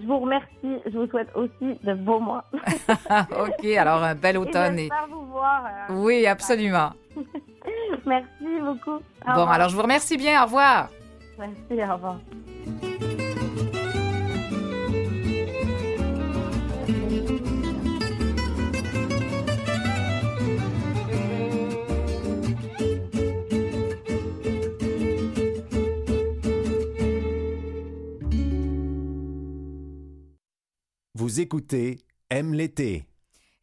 [0.00, 0.80] Je vous remercie.
[0.86, 2.44] Je vous souhaite aussi de beaux mois.
[2.52, 4.78] ok, alors un bel Et automne.
[4.78, 4.82] Et...
[4.82, 5.64] j'espère vous voir.
[5.90, 6.92] Oui, absolument.
[8.06, 8.90] Merci beaucoup.
[8.90, 9.50] Au Bon, revoir.
[9.52, 10.88] alors je vous remercie bien, au revoir.
[11.38, 12.18] Merci, au revoir.
[31.14, 31.98] Vous écoutez
[32.30, 33.04] Aime l'été.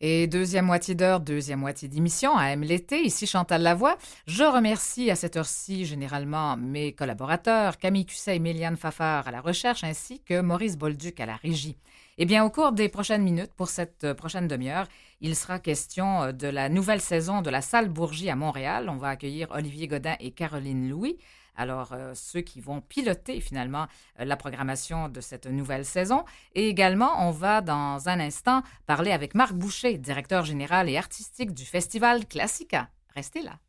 [0.02, 3.98] Et deuxième moitié d'heure, deuxième moitié d'émission à M l'été, ici Chantal Lavoie.
[4.28, 9.40] Je remercie à cette heure-ci généralement mes collaborateurs, Camille Cusset et Méliane Fafard à la
[9.40, 11.78] recherche, ainsi que Maurice Bolduc à la régie.
[12.18, 14.88] Eh bien, au cours des prochaines minutes, pour cette euh, prochaine demi-heure,
[15.22, 18.90] il sera question euh, de la nouvelle saison de la Salle Bourgie à Montréal.
[18.90, 21.18] On va accueillir Olivier Godin et Caroline Louis.
[21.56, 23.88] Alors, euh, ceux qui vont piloter finalement
[24.20, 26.26] euh, la programmation de cette nouvelle saison.
[26.54, 31.54] Et également, on va dans un instant parler avec Marc Boucher, directeur général et artistique
[31.54, 32.90] du Festival Classica.
[33.16, 33.60] Restez là.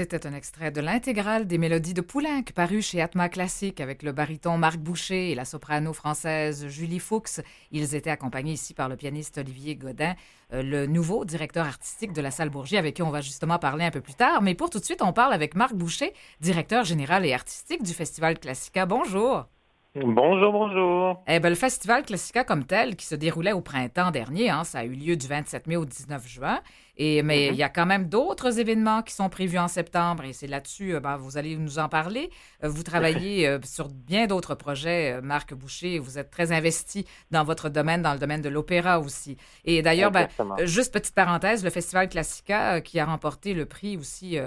[0.00, 4.12] C'était un extrait de l'intégrale des mélodies de Poulenc, paru chez Atma Classique avec le
[4.12, 7.42] baryton Marc Boucher et la soprano française Julie Fuchs.
[7.70, 10.14] Ils étaient accompagnés ici par le pianiste Olivier Godin,
[10.54, 13.84] euh, le nouveau directeur artistique de la salle Bourgie, avec qui on va justement parler
[13.84, 14.40] un peu plus tard.
[14.40, 17.92] Mais pour tout de suite, on parle avec Marc Boucher, directeur général et artistique du
[17.92, 18.86] Festival Classica.
[18.86, 19.48] Bonjour.
[19.96, 21.20] Bonjour, bonjour.
[21.26, 24.78] Eh ben, le Festival Classica comme tel, qui se déroulait au printemps dernier, hein, ça
[24.78, 26.60] a eu lieu du 27 mai au 19 juin.
[26.96, 30.32] Et, mais il y a quand même d'autres événements qui sont prévus en septembre et
[30.32, 32.30] c'est là-dessus, euh, ben, vous allez nous en parler.
[32.62, 35.98] Euh, Vous travaillez euh, sur bien d'autres projets, Marc Boucher.
[35.98, 39.38] Vous êtes très investi dans votre domaine, dans le domaine de l'opéra aussi.
[39.64, 40.28] Et d'ailleurs, ben,
[40.62, 44.38] juste petite parenthèse, le Festival Classica qui a remporté le prix aussi,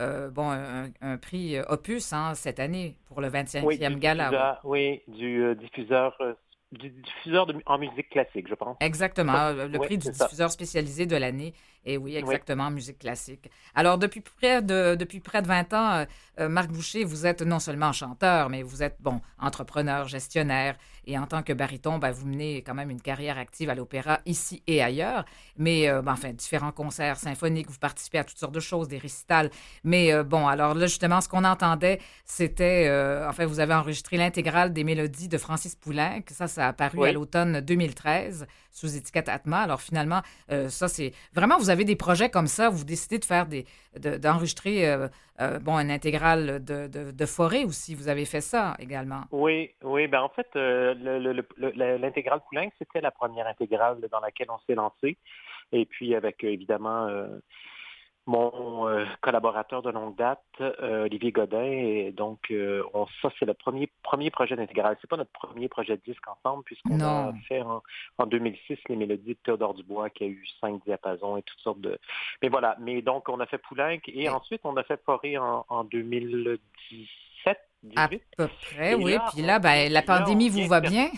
[0.00, 3.96] euh, bon, un, un prix euh, Opus hein, cette année pour le 25e Oui, du
[3.96, 4.24] gala.
[4.24, 6.32] diffuseur, oui, du euh, diffuseur, euh,
[6.72, 8.76] du diffuseur de, en musique classique, je pense.
[8.80, 10.24] Exactement, le oui, prix du ça.
[10.24, 11.52] diffuseur spécialisé de l'année.
[11.86, 13.50] Et oui, exactement, musique classique.
[13.74, 16.04] Alors, depuis près de, depuis près de 20 ans, euh,
[16.40, 20.76] euh, Marc Boucher, vous êtes non seulement chanteur, mais vous êtes, bon, entrepreneur, gestionnaire.
[21.06, 24.20] Et en tant que baryton, ben, vous menez quand même une carrière active à l'opéra
[24.26, 25.24] ici et ailleurs.
[25.56, 28.98] Mais, euh, ben, enfin, différents concerts symphoniques, vous participez à toutes sortes de choses, des
[28.98, 29.50] récitals.
[29.82, 32.90] Mais euh, bon, alors là, justement, ce qu'on entendait, c'était,
[33.26, 36.20] enfin, vous avez enregistré l'intégrale des mélodies de Francis Poulenc.
[36.30, 37.08] Ça, ça a paru Oui.
[37.08, 39.60] à l'automne 2013 sous étiquette Atma.
[39.60, 43.24] Alors finalement, euh, ça, c'est vraiment, vous avez des projets comme ça, vous décidez de
[43.24, 43.64] faire des,
[43.98, 45.08] de- d'enregistrer, euh,
[45.40, 47.94] euh, bon, une intégrale de, de, de forêt aussi.
[47.94, 49.22] Vous avez fait ça également?
[49.32, 53.98] Oui, oui, ben en fait, le- le- le- le- l'intégrale Poulenc, c'était la première intégrale
[54.10, 55.16] dans laquelle on s'est lancé.
[55.72, 57.08] Et puis avec évidemment
[58.30, 63.44] mon euh, collaborateur de longue date, euh, Olivier Godin, et donc euh, on, ça c'est
[63.46, 64.96] le premier premier projet d'intégrale.
[65.00, 67.82] C'est pas notre premier projet de disque ensemble puisqu'on a fait en,
[68.18, 71.80] en 2006 les mélodies de Théodore Dubois qui a eu cinq diapasons et toutes sortes
[71.80, 71.98] de.
[72.42, 72.76] Mais voilà.
[72.80, 77.58] Mais donc on a fait Poulenc et ensuite on a fait Forêt en, en 2017,
[77.96, 78.22] À 18.
[78.36, 79.12] peu près, Et oui.
[79.14, 81.08] là, Puis là, ben, la là, pandémie vous va bien?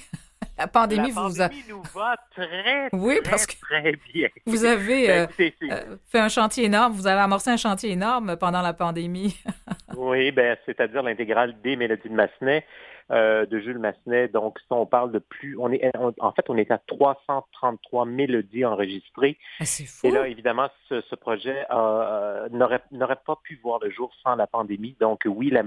[0.59, 1.49] La pandémie La vous a...
[1.69, 4.29] nous va très, Oui, très, parce que très bien.
[4.47, 8.37] vous avez Ben, euh, euh, fait un chantier énorme, vous avez amorcé un chantier énorme
[8.37, 9.37] pendant la pandémie.
[9.95, 12.65] Oui, ben, c'est-à-dire l'intégrale des mélodies de Massenet,
[13.11, 14.29] euh, de Jules Massenet.
[14.29, 18.07] Donc, ça, on parle de plus, on est, on- en fait, on est à 333
[18.07, 19.37] mélodies enregistrées.
[19.61, 20.07] Ah, C'est fou.
[20.07, 24.35] Et là, évidemment, ce, ce projet euh, n'aurait n'aurait pas pu voir le jour sans
[24.35, 24.97] la pandémie.
[24.99, 25.62] Donc, oui, la,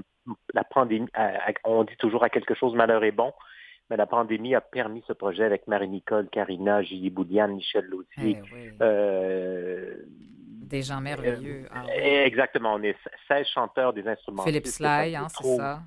[0.55, 1.31] la pandémie, euh,
[1.63, 3.31] on dit toujours à quelque chose, malheur est bon.
[3.89, 8.37] Mais la pandémie a permis ce projet avec Marie-Nicole, Carina, Gilles Bouliane, Michel Lautier.
[8.39, 9.95] Eh oui, Euh,
[10.63, 11.67] Des gens merveilleux.
[11.71, 11.91] Ah, oui.
[12.01, 12.95] Exactement, on est
[13.27, 14.43] 16 chanteurs des instruments.
[14.43, 15.81] Philippe Sly, hein, c'est ça?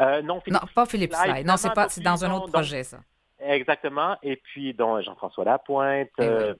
[0.00, 1.44] Euh, non, Philippe Non, pas Philippe Sly, Sly.
[1.44, 2.98] Non, c'est pas, c'est dans un autre donc- projet, ça.
[3.40, 4.16] Exactement.
[4.22, 6.54] Et puis, dont Jean-François Lapointe, Eh euh,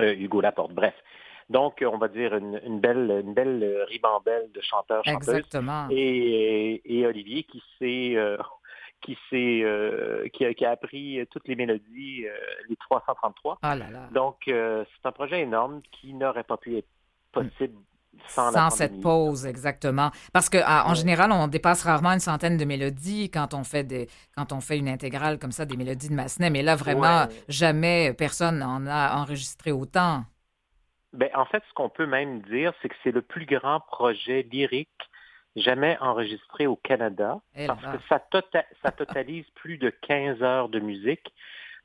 [0.00, 0.72] euh, Hugo Laporte.
[0.72, 0.94] Bref.
[1.48, 5.28] Donc, euh, on va dire une, une belle, une belle euh, ribambelle de chanteurs, chanteuses.
[5.28, 5.86] Exactement.
[5.90, 8.36] Et, et Olivier qui s'est, euh,
[9.04, 12.34] qui s'est, euh, qui, a, qui a appris toutes les mélodies, euh,
[12.68, 13.58] les 333.
[13.62, 14.08] Ah là là.
[14.12, 16.88] Donc, euh, c'est un projet énorme qui n'aurait pas pu être
[17.32, 17.74] possible
[18.28, 20.10] sans, Sans cette pause, exactement.
[20.32, 20.94] Parce que ah, en Ouais.
[20.94, 24.78] général, on dépasse rarement une centaine de mélodies quand on fait des, quand on fait
[24.78, 26.48] une intégrale comme ça des mélodies de Massenet.
[26.48, 27.34] Mais là, vraiment, Ouais.
[27.48, 30.22] jamais personne n'en a enregistré autant.
[31.12, 34.46] Ben, en fait, ce qu'on peut même dire, c'est que c'est le plus grand projet
[34.50, 34.88] lyrique
[35.56, 37.92] jamais enregistré au Canada, Eh parce là.
[37.92, 41.32] que ça, tota- ça totalise plus de 15 heures de musique.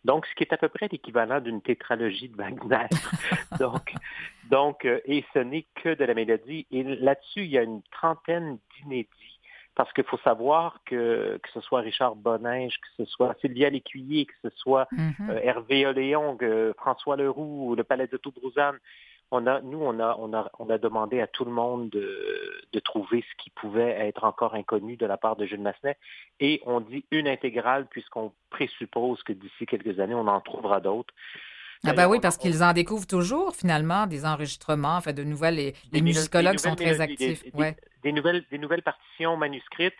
[0.06, 2.88] Donc, ce qui est à peu près l'équivalent d'une tétralogie de Wagner.
[3.60, 3.94] donc,
[4.50, 6.66] donc euh, et ce n'est que de la mélodie.
[6.72, 9.10] Et là-dessus, il y a une trentaine d'inédits.
[9.76, 14.26] Parce qu'il faut savoir que que ce soit Richard Boninge, que ce soit Sylvia Lécuyer,
[14.26, 15.30] que ce soit Mhm.
[15.30, 16.38] euh, Hervé Oléon,
[16.78, 18.78] François Leroux, le Palais de Toubrouzane,
[19.32, 22.62] On a, nous, on a, on a, on a demandé à tout le monde de,
[22.74, 25.98] de trouver ce qui pouvait être encore inconnu de la part de Jules Massenet.
[26.40, 31.14] Et on dit une intégrale puisqu'on présuppose que d'ici quelques années, on en trouvera d'autres.
[31.86, 35.56] Ah ben oui, parce qu'ils en découvrent toujours, finalement, des enregistrements, enfin, de nouvelles.
[35.56, 37.44] Les, les musicologues sont très mélodies, actifs.
[37.44, 37.78] des- ouais.
[38.04, 39.94] des nouvelles, des nouvelles partitions manuscrites.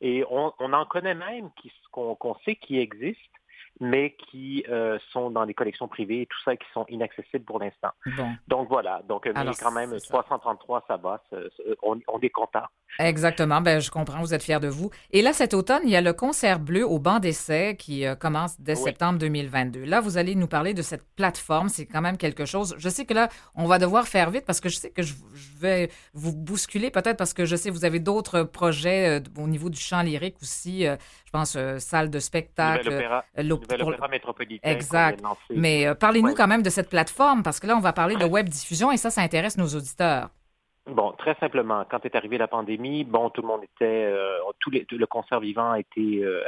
[0.00, 1.50] Et on, on en connaît même
[1.92, 3.38] qu'on sait qui existent,
[3.80, 7.58] mais qui euh, sont dans des collections privées et tout ça, qui sont inaccessibles pour
[7.58, 7.90] l'instant.
[8.16, 8.28] Bon.
[8.48, 9.00] Donc voilà.
[9.08, 10.18] Donc, mais Alors, quand même, c'est ça.
[10.22, 11.22] 333, ça va.
[11.30, 11.38] c'est-
[11.82, 12.64] on, on est content.
[12.98, 13.60] Exactement.
[13.60, 14.20] Ben, je comprends.
[14.20, 14.90] Vous êtes fiers de vous.
[15.12, 18.14] Et là, cet automne, il y a le concert bleu au banc d'essai qui euh,
[18.14, 18.82] commence dès Oui.
[18.84, 19.84] septembre 2022.
[19.84, 21.68] Là, vous allez nous parler de cette plateforme.
[21.68, 22.74] C'est quand même quelque chose.
[22.78, 25.14] Je sais que là, on va devoir faire vite parce que je sais que je,
[25.34, 29.22] je vais vous bousculer peut-être parce que je sais que vous avez d'autres projets euh,
[29.40, 30.86] au niveau du chant lyrique aussi.
[31.32, 32.84] Je pense euh, salle de spectacle.
[32.86, 34.68] Nouvel opéra, euh, l'op- nouvel pour- opéra métropolitain.
[34.68, 35.22] Exact.
[35.50, 36.34] Mais euh, parlez-nous Ouais.
[36.36, 38.96] quand même de cette plateforme parce que là, on va parler de web diffusion et
[38.96, 40.30] ça, ça intéresse nos auditeurs.
[40.86, 44.70] Bon, très simplement, quand est arrivée la pandémie, bon, tout le monde était, euh, tous
[44.70, 46.42] les, le concert vivant a été, euh,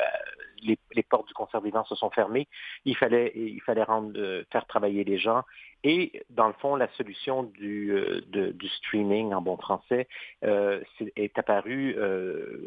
[0.64, 2.49] les, les portes du concert vivant se sont fermées.
[2.85, 5.43] Il fallait, il fallait rendre, euh, faire travailler les gens.
[5.85, 7.93] Et dans le fond, la solution du,
[8.28, 10.09] de- du streaming en bon français
[10.43, 11.97] est apparue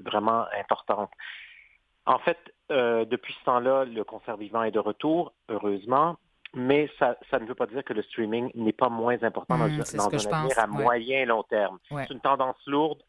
[0.05, 1.11] vraiment importante.
[2.05, 2.37] En fait,
[2.71, 6.17] euh, depuis ce temps-là, le concert vivant est de retour, heureusement.
[6.53, 9.67] Mais ça, ça ne veut pas dire que le streaming n'est pas moins important dans,
[9.67, 10.83] Hmm, un- dans avenir pense, à ouais.
[10.83, 11.79] moyen et long terme.
[11.91, 12.05] Ouais.
[12.07, 13.01] C'est une tendance lourde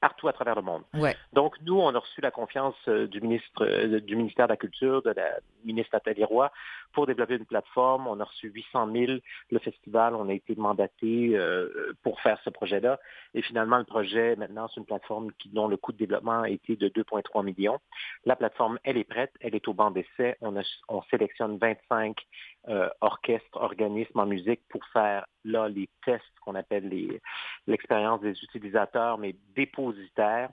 [0.00, 0.82] partout à travers le monde.
[0.94, 1.16] Ouais.
[1.32, 4.56] Donc, nous, on a reçu la confiance euh, du ministre euh, du ministère de la
[4.56, 6.50] Culture, de la ministre Nathalie Roy,
[6.92, 8.06] pour développer une plateforme.
[8.06, 9.12] On a reçu 800 000.
[9.50, 12.98] Le festival, on a été mandaté euh, pour faire ce projet-là.
[13.34, 16.48] Et finalement, le projet, maintenant, c'est une plateforme qui, dont le coût de développement a
[16.48, 17.78] été de 2,3 millions.
[18.24, 19.32] La plateforme, elle est prête.
[19.40, 20.36] Elle est au banc d'essai.
[20.40, 22.16] On, a- on sélectionne 25
[22.68, 26.90] euh, orchestres, organismes en musique pour faire là les tests qu'on appelle
[27.66, 30.50] l'expérience des utilisateurs, mais dépositaires.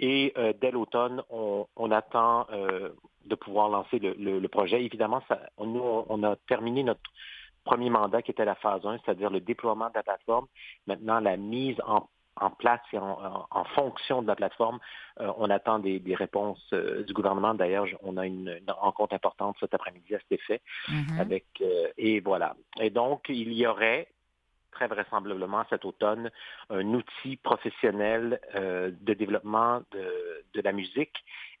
[0.00, 2.90] Et euh, dès l'automne, on, on attend euh,
[3.26, 4.84] de pouvoir lancer le, le- projet.
[4.84, 7.00] Évidemment, ça, nous, on a terminé notre
[7.64, 10.46] premier mandat qui était la phase 1, c'est-à-dire le déploiement de la plateforme.
[10.86, 14.78] Maintenant, la mise en, en place et en, en- en fonction de la plateforme,
[15.20, 17.54] euh, on attend des, des réponses euh, du gouvernement.
[17.54, 20.60] D'ailleurs, on a une, une rencontre importante cet après-midi à cet effet.
[20.88, 21.20] Mhm.
[21.20, 22.56] Avec, euh, et voilà.
[22.80, 24.08] Et donc, il y aurait
[24.72, 26.30] très vraisemblablement cet automne
[26.68, 31.14] un outil professionnel de développement de, de la musique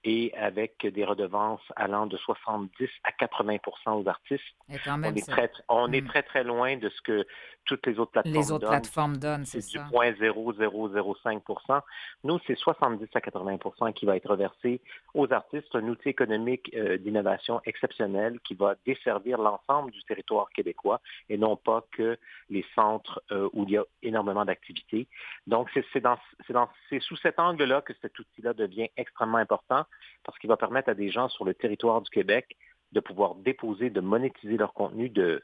[0.04, 4.42] et avec des redevances allant de 70 à 80% aux artistes.
[4.68, 6.06] Et quand On, est très, on est Mm.
[6.08, 7.26] très, très loin de ce que
[7.64, 8.70] toutes les autres plateformes les autres donnent.
[8.70, 9.88] plateformes donnent, c'est C'est du ça.
[9.90, 11.82] 0,0005
[12.22, 14.82] Nous, c'est 70 à 80% qui va être reversé
[15.14, 21.00] aux artistes, un outil économique euh, d'innovation exceptionnel qui va desservir l'ensemble du territoire québécois
[21.30, 22.18] et non pas que
[22.50, 25.08] les centres euh, où il y a énormément d'activités.
[25.46, 29.38] Donc, c'est c'est dans- c'est dans- c'est sous cet angle-là que cet outil-là devient extrêmement
[29.38, 29.84] important
[30.24, 32.56] parce qu'il va permettre à des gens sur le territoire du Québec
[32.94, 35.08] de pouvoir déposer, de monétiser leur contenu.
[35.10, 35.42] De,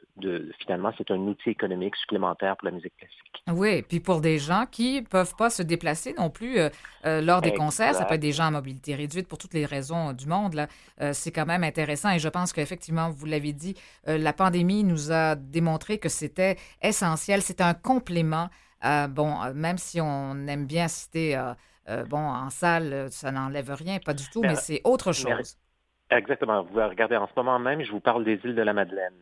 [0.59, 3.43] finalement, c'est un outil économique supplémentaire pour la musique classique.
[3.51, 6.69] Oui, puis pour des gens qui peuvent pas se déplacer non plus euh,
[7.05, 9.65] euh, lors des concerts, ça peut être des gens à mobilité réduite pour toutes les
[9.65, 10.65] raisons du monde.
[11.01, 13.75] Euh, c'est quand même intéressant et je pense qu'effectivement, vous l'avez dit,
[14.07, 18.47] la pandémie nous a démontré que c'était essentiel, c'est un complément.
[19.09, 21.35] bon, même si on aime bien citer,
[21.89, 25.13] euh, bon, en salle, ça n'enlève rien, pas du tout, Mais- mais c'est autre mais-
[25.37, 25.57] chose.
[26.09, 26.63] Exactement.
[26.63, 29.13] Vous regardez, en ce moment même, je vous parle des îles de la Madeleine.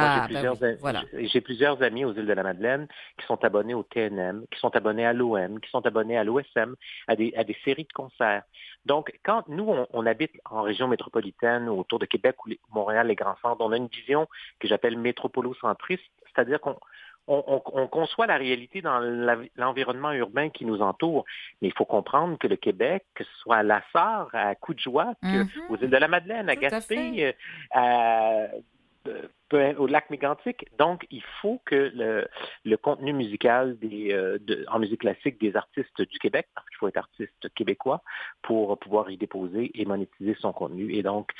[0.00, 1.02] Ah, j'ai ben plusieurs, oui, a- voilà.
[1.12, 2.86] j'ai- plusieurs amis aux îles de la Madeleine
[3.18, 6.76] qui sont abonnés au TNM, qui sont abonnés à l'OM, qui sont abonnés à l'OSM,
[7.08, 8.44] à des, à des séries de concerts.
[8.86, 13.16] Donc, quand nous, on, on habite en région métropolitaine, autour de Québec ou Montréal, les
[13.16, 14.28] grands centres, on a une vision
[14.60, 16.78] que j'appelle métropolocentriste, c'est-à-dire qu'on
[17.28, 18.98] on, on- on conçoit la réalité dans
[19.56, 21.24] l'environnement urbain qui nous entoure.
[21.62, 25.14] Mais il faut comprendre que le Québec, que ce soit à La Sarre, à Coudjoie,
[25.22, 25.48] que Mhm.
[25.70, 27.32] aux îles de la Madeleine, à Tout Gaspé, euh,
[27.70, 28.46] à-
[29.54, 30.66] euh, au lac mégantic.
[30.78, 32.28] Donc, il faut que le,
[32.64, 36.76] le contenu musical des, euh, de- en musique classique des artistes du Québec, parce qu'il
[36.76, 38.02] faut être artiste québécois
[38.42, 40.92] pour pouvoir y déposer et monétiser son contenu.
[40.94, 41.30] Et donc,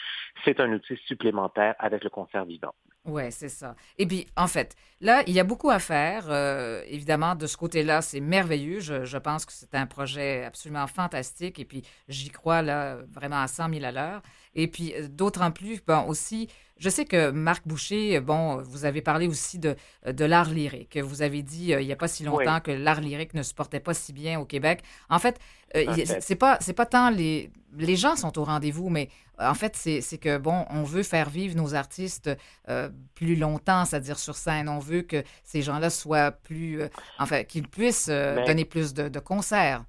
[0.44, 2.74] c'est un outil supplémentaire avec le concert vivant.
[3.08, 3.74] Oui, c'est ça.
[3.96, 6.26] Et puis, en fait, là, il y a beaucoup à faire.
[6.28, 8.80] Euh, évidemment, de ce côté-là, c'est merveilleux.
[8.80, 11.58] Je, je pense que c'est un projet absolument fantastique.
[11.58, 14.22] Et puis, j'y crois, là, vraiment à 100 000 à l'heure.
[14.54, 16.48] Et puis, euh, d'autant plus, bon, aussi,
[16.78, 19.74] je sais que Marc Boucher, bon, vous avez parlé aussi de,
[20.06, 20.96] de l'art lyrique.
[20.98, 22.62] Vous avez dit euh, il n'y a pas si longtemps Oui.
[22.62, 24.82] que l'art lyrique ne se portait pas si bien au Québec.
[25.10, 25.38] En fait,
[25.76, 26.20] euh, En fait.
[26.20, 30.18] c'est pas pas tant les les gens sont au rendez-vous, mais euh, en fait c'est
[30.18, 32.30] que bon, on veut faire vivre nos artistes
[32.68, 34.68] euh, plus longtemps, c'est-à-dire sur scène.
[34.68, 38.94] On veut que ces gens-là soient plus, euh, enfin, qu'ils puissent euh, Mais- donner plus
[38.94, 39.84] de, de concerts.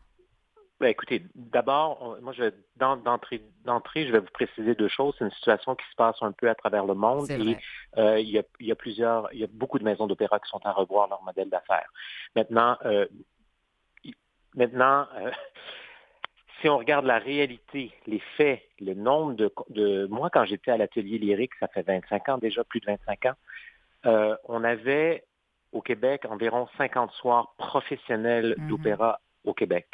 [0.80, 5.14] Ben, écoutez, d'abord, moi, je, d'en- d'entrée, d'entrée, je vais vous préciser deux choses.
[5.20, 7.58] C'est une situation qui se passe un peu à travers le monde et
[7.98, 10.40] euh, il, y a, il y a plusieurs, il y a beaucoup de maisons d'opéra
[10.40, 11.92] qui sont à revoir leur modèle d'affaires.
[12.34, 13.06] Maintenant, euh,
[14.56, 15.32] maintenant, euh,
[16.62, 20.78] si on regarde la réalité, les faits, le nombre de, de moi quand j'étais à
[20.78, 23.34] l'atelier lyrique, ça fait 25 ans déjà, plus de 25 ans,
[24.06, 25.24] euh, on avait
[25.72, 28.70] au Québec environ 50 soirs professionnels Mhm.
[28.70, 29.88] d'opéra au Québec.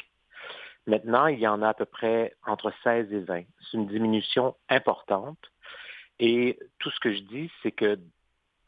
[0.88, 3.44] Maintenant, il y en a à peu près entre 16 et 20.
[3.60, 5.40] C'est une diminution importante.
[6.20, 8.00] Et tout ce que je dis, c'est que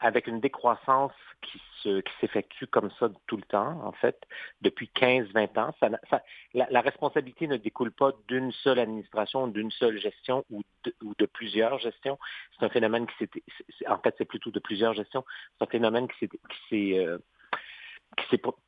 [0.00, 4.26] avec une décroissance qui se qui s'effectue comme ça tout le temps, en fait,
[4.60, 6.22] depuis 15-20 ans, ça, ça-
[6.54, 12.18] la, responsabilité ne découle pas d'une seule administration, d'une seule gestion ou de, plusieurs gestions.
[12.58, 15.24] C'est un phénomène qui s'est, en fait, c'est plutôt de plusieurs gestions.
[15.56, 17.18] C'est un phénomène qui s'est, qui s'est, euh,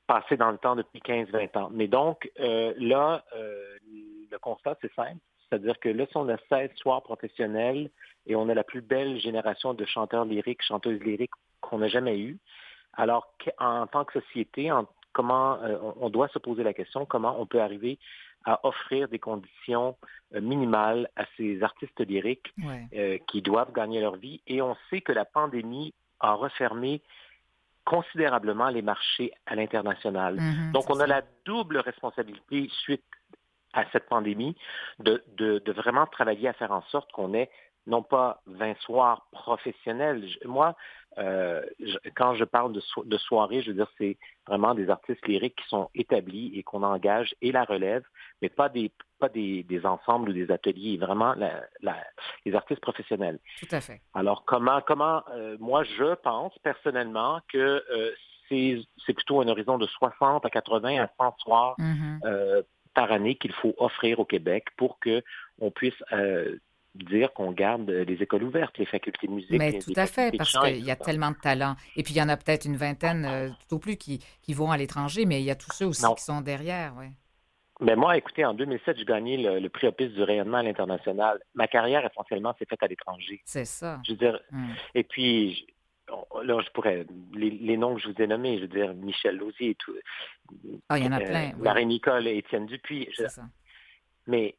[0.07, 1.71] passé dans le temps depuis 15-20 ans.
[1.73, 3.79] Mais donc, euh, là, euh,
[4.31, 5.21] le constat, c'est simple.
[5.51, 7.91] C'est-à-dire que là, si on a 16 soirs professionnels
[8.27, 12.19] et on a la plus belle génération de chanteurs lyriques, chanteuses lyriques qu'on n'a jamais
[12.21, 12.39] eu,
[12.95, 17.41] alors qu'en tant que société, en- comment euh, on- doit se poser la question comment
[17.41, 17.99] on peut arriver
[18.45, 19.97] à offrir des conditions
[20.35, 22.87] euh, minimales à ces artistes lyriques Ouais.
[22.95, 24.41] euh, qui doivent gagner leur vie.
[24.47, 27.03] Et on sait que la pandémie a refermé
[27.85, 30.37] considérablement les marchés à l'international.
[30.37, 31.05] Mhm, Donc, on ça.
[31.05, 33.03] a la double responsabilité suite
[33.73, 34.57] à cette pandémie
[34.99, 37.51] de, de, de vraiment travailler à faire en sorte qu'on ait
[37.87, 40.27] non pas 20 soirs professionnels.
[40.45, 40.77] Moi,
[41.19, 44.91] euh, je- quand je parle de, so- de soirée, je veux dire, c'est vraiment des
[44.91, 48.05] artistes lyriques qui sont établis et qu'on engage et la relève,
[48.43, 51.97] mais pas des pas des, des ensembles ou des ateliers, vraiment la, la,
[52.47, 53.39] les artistes professionnels.
[53.61, 54.01] Tout à fait.
[54.15, 57.59] Alors, comment, comment euh, moi, je pense personnellement que
[57.91, 58.13] euh,
[58.49, 62.21] c'est plutôt un horizon de 60 à 80 à 100 soirs Mhm.
[62.25, 62.63] euh,
[63.01, 65.23] par année qu'il faut offrir au Québec pour que
[65.59, 66.57] on puisse euh,
[66.95, 69.51] dire qu'on garde les écoles ouvertes, les facultés de musique.
[69.53, 71.77] Mais les- tout à fait, parce qu'il y a tellement de talents.
[71.97, 74.53] Et puis, il y en a peut-être une vingtaine, euh, tout au plus, qui, qui
[74.55, 76.15] vont à l'étranger, mais il y a tous ceux aussi Non.
[76.15, 76.93] qui sont derrière.
[77.81, 81.41] Mais moi, écoutez, en 2007, j'ai gagné le, le prix Opus du rayonnement à l'international.
[81.55, 83.41] Ma carrière, essentiellement, s'est faite à l'étranger.
[83.47, 84.01] C'est ça.
[84.07, 84.67] Je veux dire, Mm.
[84.97, 85.67] Et puis,
[86.13, 88.95] on- là, je pourrais, les, les noms que je vous ai nommés, je veux dire,
[88.95, 89.95] Michel Lausier et tout.
[90.89, 91.63] Ah, il y en a euh, plein, oui.
[91.63, 93.09] Marie-Nicole et Étienne Dupuis.
[93.19, 93.43] Je- ça.
[94.27, 94.55] mais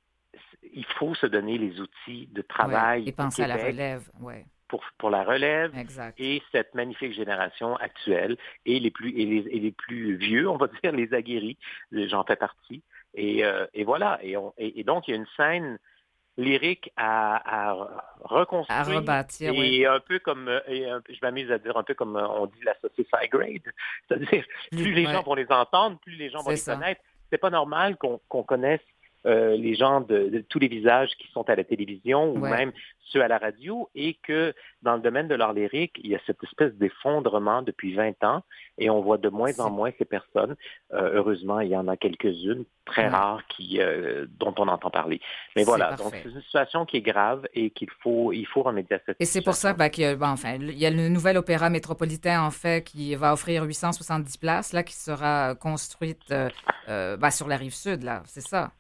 [0.73, 2.47] il faut se donner les outils de Ouais.
[2.47, 4.35] travail Et penser à la relève, oui.
[4.67, 6.17] pour, pour la relève Exact.
[6.19, 10.57] et cette magnifique génération actuelle et les plus et les, et les plus vieux, on
[10.57, 11.57] va dire les aguerris,
[11.91, 12.81] j'en fais partie.
[13.13, 14.19] Et, euh, et voilà.
[14.23, 15.79] Et, on- et- et donc il y a une scène
[16.41, 17.73] lyrique à, à
[18.21, 18.79] reconstruire.
[18.79, 19.85] À rebâtir, et oui.
[19.85, 22.27] un peu comme, euh, et un peu- je m'amuse à dire un peu comme euh,
[22.27, 23.71] on dit la société grade,
[24.07, 25.13] c'est-à-dire plus les Ouais.
[25.13, 26.75] gens vont les entendre, plus les gens vont les ça.
[26.75, 27.01] connaître.
[27.29, 28.81] C'est pas normal qu'on qu'on connaisse
[29.25, 32.49] euh, les gens de, de tous les visages qui sont à la télévision ou Ouais.
[32.49, 32.71] même
[33.11, 34.53] ceux à la radio et que
[34.83, 38.41] dans le domaine de l'art lyrique, il y a cette espèce d'effondrement depuis 20 ans
[38.77, 40.55] et on voit de moins en moins ces personnes.
[40.93, 43.09] Euh, heureusement, il y en a quelques-unes très Ouais.
[43.09, 45.19] rares qui, euh, dont on entend parler.
[45.57, 46.03] Mais voilà, parfait.
[46.03, 49.17] donc c'est une situation qui est grave et qu'il faut, il faut remédier à cette
[49.19, 49.77] Et c'est pour ça situation.
[49.77, 52.83] ben, qu'il y a, ben, enfin, il y a le nouvel opéra métropolitain, en fait,
[52.85, 56.49] qui va offrir 870 places, là, qui sera construite euh,
[56.87, 58.23] euh, ben, sur la rive sud, là.
[58.25, 58.71] C'est ça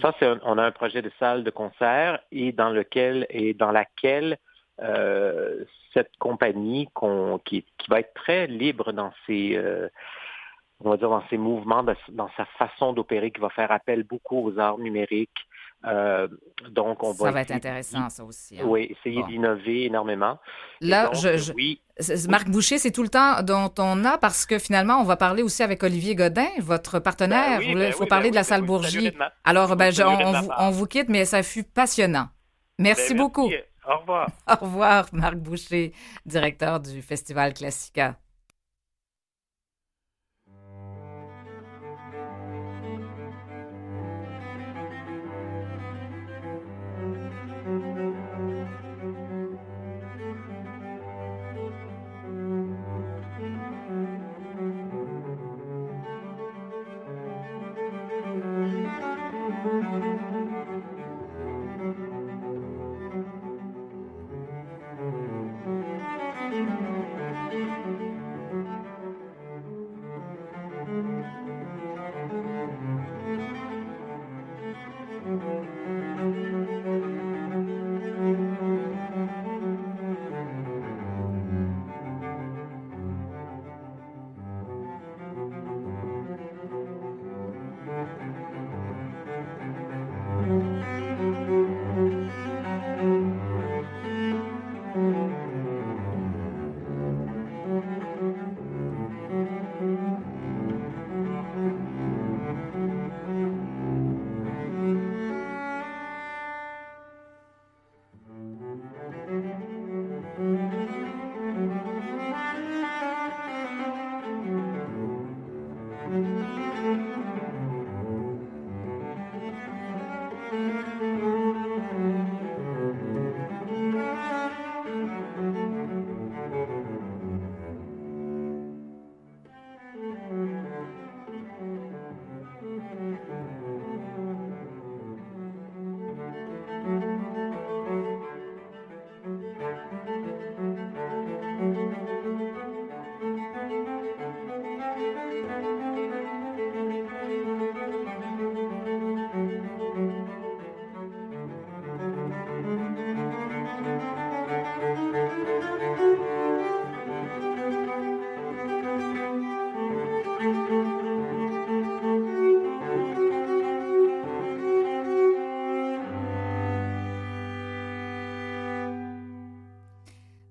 [0.00, 3.54] Ça, c'est un- on a un projet de salle de concert et dans lequel et
[3.54, 4.38] dans laquelle
[4.80, 6.88] euh, cette compagnie
[7.44, 9.88] qui, va être très libre dans ses euh,
[10.80, 14.48] on va dire dans ses mouvements, dans sa façon d'opérer, qui va faire appel beaucoup
[14.48, 15.46] aux arts numériques.
[15.86, 16.26] Euh,
[16.70, 18.58] donc, on ça va va être essayer intéressant, ça aussi.
[18.58, 18.64] hein.
[18.66, 19.28] Oui, essayer Bon.
[19.28, 20.38] d'innover énormément.
[20.80, 21.80] Là, donc, je, je- oui,
[22.28, 25.42] Marc Boucher, c'est tout le temps dont on a parce que finalement, on va parler
[25.42, 27.58] aussi avec Olivier Godin, votre partenaire.
[27.58, 29.12] Ben oui, Vous- ben Il faut oui, parler ben de la salle Bourgie.
[29.44, 30.56] Alors, ben, je- on, vous, Barre.
[30.60, 32.26] on vous quitte, mais ça fut passionnant.
[32.78, 33.50] Merci Ben, beaucoup.
[33.86, 34.28] Au revoir.
[34.48, 35.92] Au revoir, Marc Boucher,
[36.26, 38.16] directeur du Festival Classica.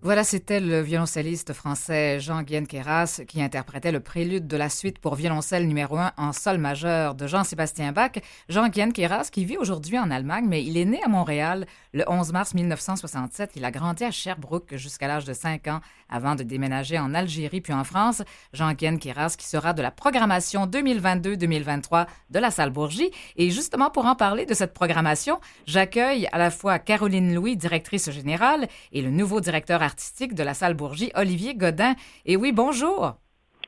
[0.07, 5.15] Voilà, c'était le violoncelliste français Jean-Guen Queyras qui interprétait le prélude de la suite pour
[5.15, 8.13] violoncelle numéro 1 en sol majeur de Jean-Sébastien Bach.
[8.47, 12.31] Jean-Guen Queyras qui vit aujourd'hui en Allemagne, mais il est né à Montréal le 11
[12.31, 13.57] mars 1967.
[13.57, 17.59] Il a grandi à Sherbrooke jusqu'à l'âge de 5 ans avant de déménager en Algérie
[17.59, 18.23] puis en France.
[18.53, 23.11] Jean-Guen Queyras qui sera de la programmation 2022-2023 de la salle Bourgie.
[23.35, 28.09] Et justement, pour en parler de cette programmation, j'accueille à la fois Caroline Louis, directrice
[28.09, 29.96] générale, et le nouveau directeur artistique
[30.33, 31.95] de la salle Bourgie, Olivier Godin.
[32.25, 33.17] Et oui, bonjour.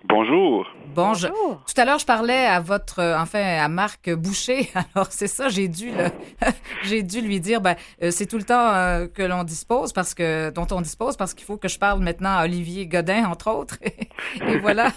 [0.05, 0.65] Bonjour.
[0.95, 4.69] Bon, je- tout à l'heure, je parlais à votre, euh, enfin, à Marc Boucher.
[4.95, 5.91] Alors, c'est ça, j'ai dû,
[6.83, 10.13] j'ai dû lui dire, ben, euh, c'est tout le temps euh, que l'on dispose parce
[10.13, 13.51] que, dont on dispose parce qu'il faut que je parle maintenant à Olivier Godin, entre
[13.51, 13.77] autres.
[14.47, 14.93] Et voilà.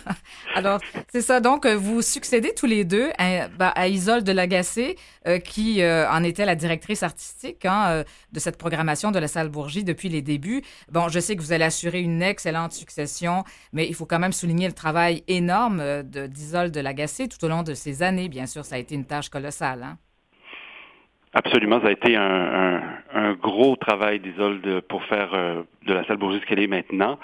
[0.55, 0.79] Alors,
[1.13, 1.41] c'est ça.
[1.41, 4.97] Donc, vous succédez tous les deux à, ben, à Isolde Lagacé,
[5.27, 9.49] euh, qui euh, en était la directrice artistique hein, de cette programmation de la salle
[9.49, 10.63] Bourgie depuis les débuts.
[10.91, 13.43] Bon, je sais que vous allez assurer une excellente succession,
[13.73, 14.92] mais il faut quand même souligner le travail
[15.29, 18.29] énorme euh, de d'Isolde Lagacé tout au long de ces années.
[18.29, 19.83] Bien sûr, ça a été une tâche colossale.
[19.83, 19.99] Hein?
[21.35, 22.83] Absolument, ça a été un, un,
[23.15, 27.19] un gros travail d'Isolde pour faire euh, de la salle Bourgie ce qu'elle est maintenant.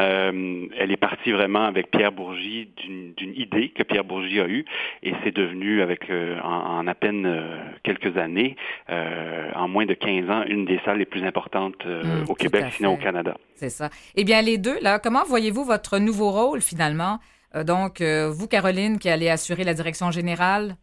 [0.00, 4.48] Euh, elle est partie vraiment avec Pierre Bourgie d'une d'une idée que Pierre Bourgie a
[4.48, 4.64] eue
[5.02, 8.56] et c'est devenu avec euh, en, en à peine euh, quelques années,
[8.90, 12.34] euh, en moins de 15 ans, une des salles les plus importantes euh, Mm, au
[12.34, 12.96] Québec, sinon au.
[12.96, 13.36] Canada.
[13.54, 13.90] C'est ça.
[14.16, 17.18] Eh bien, les deux, là, comment voyez-vous votre nouveau rôle finalement?
[17.54, 20.74] Euh, donc, euh, vous, Caroline, qui allez assurer la direction générale?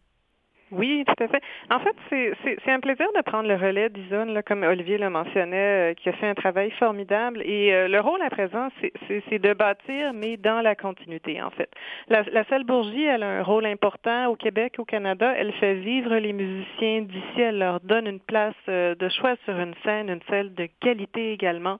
[0.72, 1.42] Oui, tout à fait.
[1.70, 5.90] En fait, c'est- un plaisir de prendre le relais d'Isone, là, comme Olivier le mentionnait,
[5.90, 7.42] euh, qui a fait un travail formidable.
[7.44, 8.92] Et euh, le rôle à présent, c'est-
[9.40, 11.70] de bâtir, mais dans la continuité, en fait.
[12.08, 15.32] La, la salle Bourgie, elle a un rôle important au Québec, au Canada.
[15.36, 17.40] Elle fait vivre les musiciens d'ici.
[17.40, 21.32] Elle leur donne une place euh, de choix sur une scène, une salle de qualité
[21.32, 21.78] également,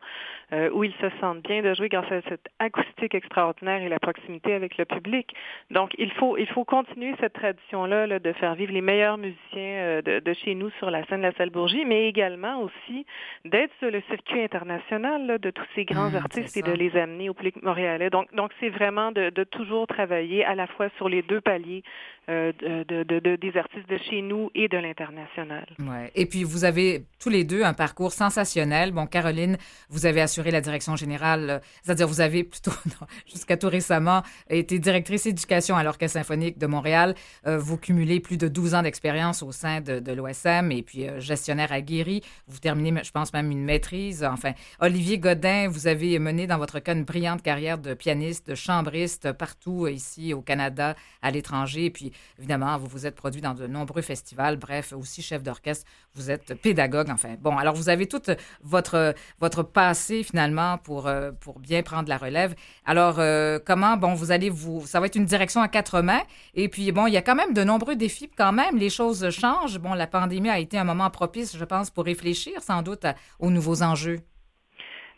[0.52, 3.98] euh, où ils se sentent bien de jouer grâce à cette acoustique extraordinaire et la
[3.98, 5.32] proximité avec le public.
[5.70, 9.38] Donc, il faut, il faut continuer cette tradition-là là, de faire vivre les meilleurs musiciens
[9.58, 13.06] euh, de, de chez nous sur la scène de la salle Bourgie, mais également aussi
[13.44, 16.96] d'être sur le circuit international là, de tous ces grands Mmh, artistes et de les
[16.96, 18.10] amener au public montréalais.
[18.10, 21.82] Donc, donc c'est vraiment de, de toujours travailler à la fois sur les deux paliers
[22.28, 25.66] euh, de, de- de- des artistes de chez nous et de l'international.
[25.80, 26.10] Ouais.
[26.14, 28.92] Et puis, vous avez tous les deux un parcours sensationnel.
[28.92, 29.56] Bon, Caroline,
[29.88, 32.70] vous avez assuré la direction générale, euh, c'est-à-dire vous avez plutôt,
[33.26, 37.14] jusqu'à tout récemment, été directrice éducation à l'Orchestre symphonique de Montréal.
[37.46, 41.20] Euh, vous cumulez plus de 12 ans d'expérience au sein de, l'OSM et puis euh,
[41.20, 42.22] gestionnaire aguerri.
[42.48, 44.24] Vous terminez, je pense, même une maîtrise.
[44.24, 48.54] Enfin, Olivier Godin, vous avez mené dans votre cas une brillante carrière de pianiste, de
[48.54, 51.86] chambriste partout euh, ici au Canada, à l'étranger.
[51.86, 54.56] Et puis, évidemment, vous vous êtes produit dans de nombreux festivals.
[54.56, 57.10] Bref, aussi chef d'orchestre, vous êtes pédagogue.
[57.10, 58.22] Enfin, bon, alors vous avez tout
[58.62, 62.54] votre, votre passé finalement pour, euh, pour bien prendre la relève.
[62.84, 66.22] Alors, euh, comment, bon, vous allez vous, ça va être une direction à quatre mains.
[66.54, 68.59] Et puis, bon, il y a quand même de nombreux défis quand même.
[68.72, 69.78] Les choses changent.
[69.78, 73.06] Bon, la pandémie a été un moment propice, je pense, pour réfléchir sans doute
[73.38, 74.20] aux nouveaux enjeux.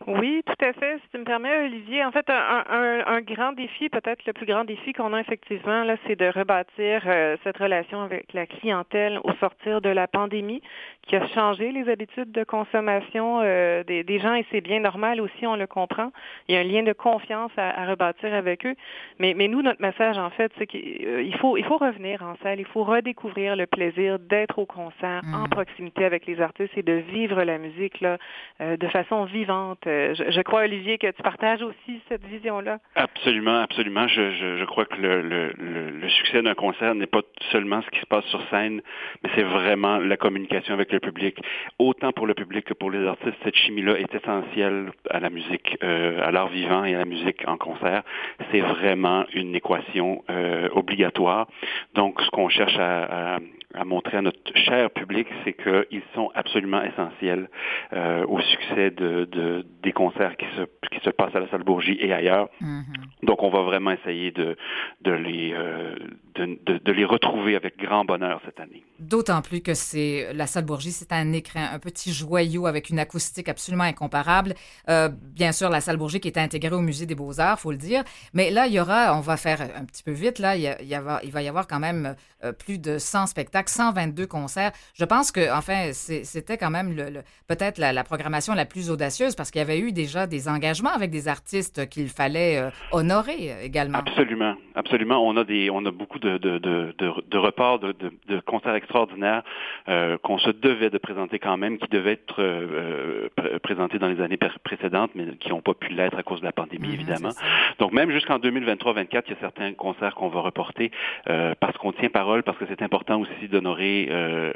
[0.07, 0.99] Oui, tout à fait.
[0.99, 4.47] Si tu me permets, Olivier, en fait, un, un, un grand défi, peut-être le plus
[4.47, 9.21] grand défi qu'on a effectivement, là, c'est de rebâtir euh, cette relation avec la clientèle
[9.25, 10.63] au sortir de la pandémie
[11.03, 15.21] qui a changé les habitudes de consommation euh, des, des, gens et c'est bien normal
[15.21, 16.13] aussi, on le comprend.
[16.49, 18.75] Il y a un lien de confiance à, à rebâtir avec eux.
[19.19, 22.61] Mais, mais nous, notre message, en fait, c'est qu'il faut, il faut revenir en salle,
[22.61, 26.93] il faut redécouvrir le plaisir d'être au concert en proximité avec les artistes et de
[26.93, 28.19] vivre la musique là,
[28.61, 29.87] euh, de façon vivante.
[29.93, 32.79] Euh, Je, je crois, Olivier, que tu partages aussi cette vision-là.
[32.95, 34.07] Absolument, absolument.
[34.09, 37.81] Je, je, je crois que le, le, le, le succès d'un concert n'est pas seulement
[37.83, 38.81] ce qui se passe sur scène,
[39.23, 41.39] mais c'est vraiment la communication avec le public.
[41.79, 45.77] Autant pour le public que pour les artistes, cette chimie-là est essentielle à la musique,
[45.83, 48.03] euh, à l'art vivant et à la musique en concert.
[48.51, 51.47] C'est vraiment une équation euh, obligatoire.
[51.95, 53.39] Donc, ce qu'on cherche à, à,
[53.75, 57.49] à montrer à notre cher public, c'est qu'ils sont absolument essentiels
[57.93, 60.63] euh, au succès de, de, des concerts qui se,
[60.95, 62.49] qui se passent à la salle Bourgie et ailleurs.
[62.61, 62.85] Mhm.
[63.23, 64.57] Donc, on va vraiment essayer de,
[65.03, 65.95] de, les, euh,
[66.37, 68.85] de, les retrouver avec grand bonheur cette année.
[68.99, 72.99] D'autant plus que c'est la salle Bourgie, c'est un écrin, un petit joyau avec une
[72.99, 74.55] acoustique absolument incomparable.
[74.89, 77.79] Euh, bien sûr, la salle Bourgie qui est intégrée au musée des Beaux-Arts, faut le
[77.79, 78.05] dire.
[78.35, 80.69] Mais là, il y aura, on va faire un petit peu vite, là, il, y
[80.69, 82.17] a, il, y a, il va y avoir quand même
[82.59, 84.73] plus de 100 spectacles, 122 concerts.
[84.95, 88.91] Je pense que, enfin, c'était quand même le, le, peut-être la, la, programmation la plus
[88.91, 92.71] audacieuse parce qu'il y avait eu déjà des engagements avec des artistes qu'il fallait euh,
[92.93, 93.99] honorer également.
[93.99, 95.27] Absolument, absolument.
[95.27, 97.95] On a des, on a beaucoup de, de, de, de, de reports de,
[98.29, 99.43] de, concerts extraordinaires
[99.89, 103.29] euh, qu'on se devait de présenter quand même, qui devaient être euh,
[103.63, 106.53] présentés dans les années précédentes, mais qui n'ont pas pu l'être à cause de la
[106.53, 107.31] pandémie, mmh, évidemment.
[107.79, 110.91] Donc même jusqu'en 2023-24, il y a certains concerts qu'on va reporter
[111.29, 114.53] euh, parce qu'on tient parole, parce que c'est important aussi d'honorer euh,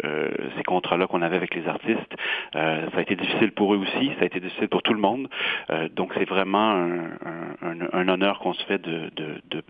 [0.56, 2.12] ces contrats-là qu'on avait avec les artistes.
[2.54, 5.00] Euh, ça a été difficile pour eux aussi, ça a été difficile pour tout le
[5.00, 5.28] monde.
[5.70, 6.88] Euh, donc c'est vraiment
[7.62, 9.10] un, honneur qu'on se fait de,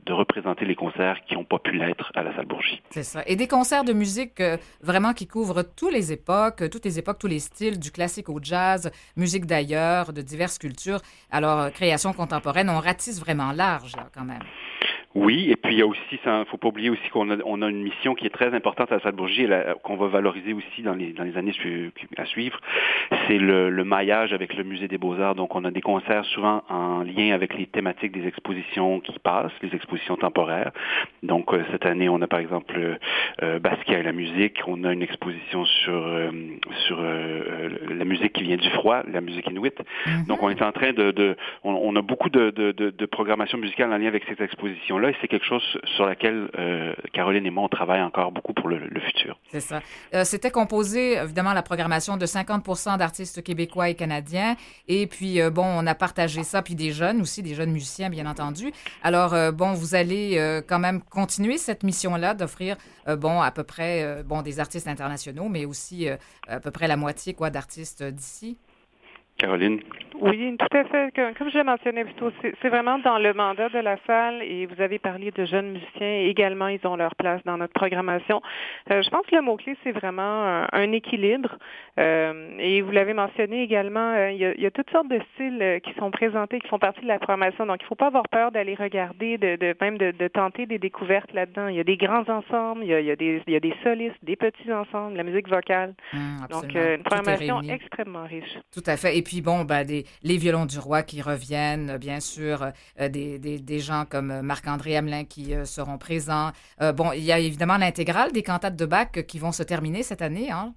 [0.08, 2.80] représenter les concerts qui n'ont pas pu l'être à la salle Bourgie.
[2.90, 3.22] C'est ça.
[3.26, 7.18] Et des concerts de musique euh, vraiment qui couvrent toutes les époques, toutes les époques,
[7.18, 11.00] tous les styles, du classique au jazz, musique d'ailleurs, de diverses cultures.
[11.30, 14.42] Alors, euh, création contemporaine, on ratisse vraiment large là, quand même.
[15.16, 17.36] Oui, et puis il y a aussi, il ne faut pas oublier aussi qu'on a,
[17.46, 19.48] on a une mission qui est très importante à la salle Bourgie,
[19.82, 22.60] qu'on va valoriser aussi dans les, dans les années su, à suivre.
[23.26, 25.34] C'est le, le, maillage avec le Musée des Beaux-Arts.
[25.34, 29.52] Donc on a des concerts souvent en lien avec les thématiques des expositions qui passent,
[29.62, 30.72] les expositions temporaires.
[31.22, 32.98] Donc euh, cette année, on a par exemple
[33.42, 34.60] euh, Basquiat et la musique.
[34.66, 36.30] On a une exposition sur, euh,
[36.86, 39.72] sur la musique qui vient du froid, la musique inuit.
[39.80, 40.26] Mm -hmm.
[40.28, 41.10] Donc on est en train de...
[41.10, 44.42] de on, on, a beaucoup de, de, de, de programmation musicale en lien avec cette
[44.42, 45.05] exposition-là.
[45.20, 45.62] C'est quelque chose
[45.96, 49.38] sur laquelle euh, Caroline et moi, on travaille encore beaucoup pour le, futur.
[49.50, 49.80] C'est ça.
[50.14, 54.56] Euh, C'était composé, évidemment, la programmation de 50% d'artistes québécois et canadiens.
[54.88, 58.10] Et puis, euh, bon, on a partagé ça, puis des jeunes aussi, des jeunes musiciens,
[58.10, 58.72] bien entendu.
[59.02, 62.76] Alors, bon, vous allez quand même continuer cette mission-là d'offrir,
[63.06, 66.08] bon, à peu près, bon, des artistes internationaux, mais aussi
[66.48, 68.58] à peu près la moitié, quoi, d'artistes d'ici.
[69.38, 69.80] Caroline?
[70.20, 71.12] Oui, tout à fait.
[71.36, 74.66] Comme je l'ai mentionné plus tôt, c'est vraiment dans le mandat de la salle et
[74.66, 78.40] vous avez parlé de jeunes musiciens également, ils ont leur place dans notre programmation.
[78.90, 81.58] Euh, je pense que le mot-clé, c'est vraiment un, un équilibre.
[81.98, 85.08] Euh, et vous l'avez mentionné également, euh, il, y a, il, y a, toutes sortes
[85.08, 87.66] de styles qui sont présentés, qui font partie de la programmation.
[87.66, 90.66] Donc, il ne faut pas avoir peur d'aller regarder, de, de même de, de, tenter
[90.66, 91.68] des découvertes là-dedans.
[91.68, 93.56] Il y a des grands ensembles, il y a, il y a, des, il y
[93.56, 95.94] a des solistes, des petits ensembles, la musique vocale.
[96.12, 98.58] Mmh, Donc, une programmation extrêmement riche.
[98.72, 99.16] Tout à fait.
[99.16, 102.70] Et puis, bon, ben, des, les violons du roi qui reviennent, bien sûr,
[103.00, 106.52] euh, des, des, des, gens comme Marc-André Hamelin qui euh, seront présents.
[106.80, 110.04] Euh, bon, il y a évidemment l'intégrale des cantates de Bach qui vont se terminer
[110.04, 110.52] cette année.
[110.52, 110.74] Hein?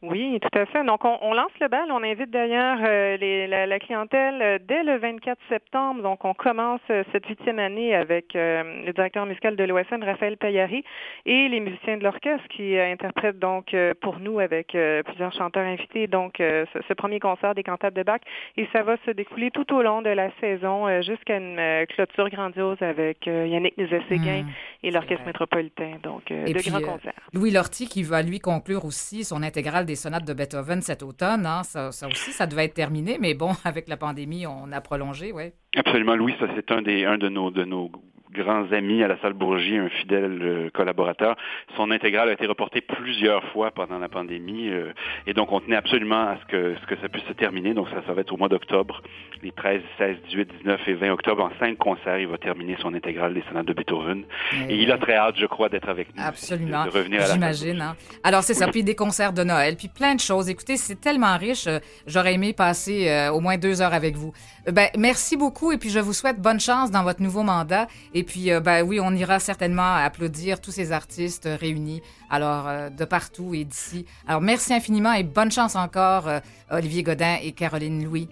[0.00, 0.84] Oui, tout à fait.
[0.84, 1.90] Donc, on, on lance le bal.
[1.90, 3.16] On invite d'ailleurs euh,
[3.48, 6.02] la, la, clientèle euh, dès le 24 septembre.
[6.02, 10.84] Donc, on commence euh, cette huitième année avec le directeur musical de l'OSN, Raphaël Payari,
[11.26, 16.06] et les musiciens de l'orchestre qui interprètent donc pour nous avec plusieurs chanteurs invités.
[16.06, 18.20] Donc, ce, ce, premier concert des cantates de Bach.
[18.56, 22.80] Et ça va se découler tout au long de la saison jusqu'à une clôture grandiose
[22.80, 24.50] avec Yannick Nézet-Séguin mmh,
[24.84, 25.92] et l'Orchestre métropolitain.
[26.02, 27.12] Donc, de grands concerts.
[27.32, 31.46] Louis Lortie qui va lui conclure aussi son intégrale des sonates de Beethoven cet automne.
[31.46, 31.62] Hein.
[31.64, 35.50] Ça, aussi, ça devait être terminé, mais bon, avec la pandémie, on a prolongé, oui.
[35.74, 37.90] Absolument, Louis, ça c'est un des un de nos de nos
[38.32, 41.36] grands amis à la salle Bourgie, un fidèle euh, collaborateur.
[41.76, 44.92] Son intégrale a été reportée plusieurs fois pendant la pandémie euh,
[45.26, 47.74] et donc on tenait absolument à ce que, ce que ça puisse se terminer.
[47.74, 49.02] Donc ça, ça va être au mois d'octobre,
[49.42, 51.42] les 13, 16, 18, 19 et 20 octobre.
[51.44, 54.24] En cinq concerts, il va terminer son intégrale des sonates de Beethoven.
[54.68, 56.22] Et il a très hâte, je crois, d'être avec nous.
[56.22, 56.84] Absolument.
[56.84, 57.80] De, de revenir à J'imagine.
[57.80, 57.96] Hein?
[58.24, 58.68] Alors, c'est ça.
[58.68, 60.48] Puis des concerts de Noël, puis plein de choses.
[60.48, 61.66] Écoutez, c'est tellement riche.
[61.66, 64.32] euh, J'aurais aimé passer euh, au moins deux heures avec vous.
[64.70, 67.86] Ben, merci beaucoup et puis je vous souhaite bonne chance dans votre nouveau mandat.
[68.14, 72.90] Et puis, euh, ben oui, on ira certainement applaudir tous ces artistes réunis, alors euh,
[72.90, 74.06] de partout et d'ici.
[74.26, 76.40] Alors, merci infiniment et bonne chance encore, euh,
[76.70, 78.28] Olivier Godin et Caroline Louis.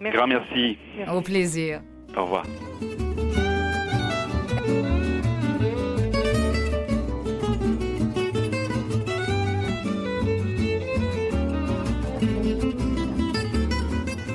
[0.00, 0.16] Merci.
[0.16, 0.78] Grand merci.
[1.08, 1.80] Au plaisir.
[2.16, 2.44] Au revoir.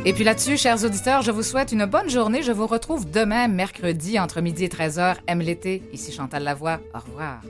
[0.08, 2.42] Et puis là-dessus, chers auditeurs, je vous souhaite une bonne journée.
[2.42, 5.18] Je vous retrouve demain, mercredi, entre midi et 13h.
[5.28, 5.84] Aime l'été.
[5.92, 6.80] Ici Chantal Lavoie.
[6.96, 7.42] Au revoir.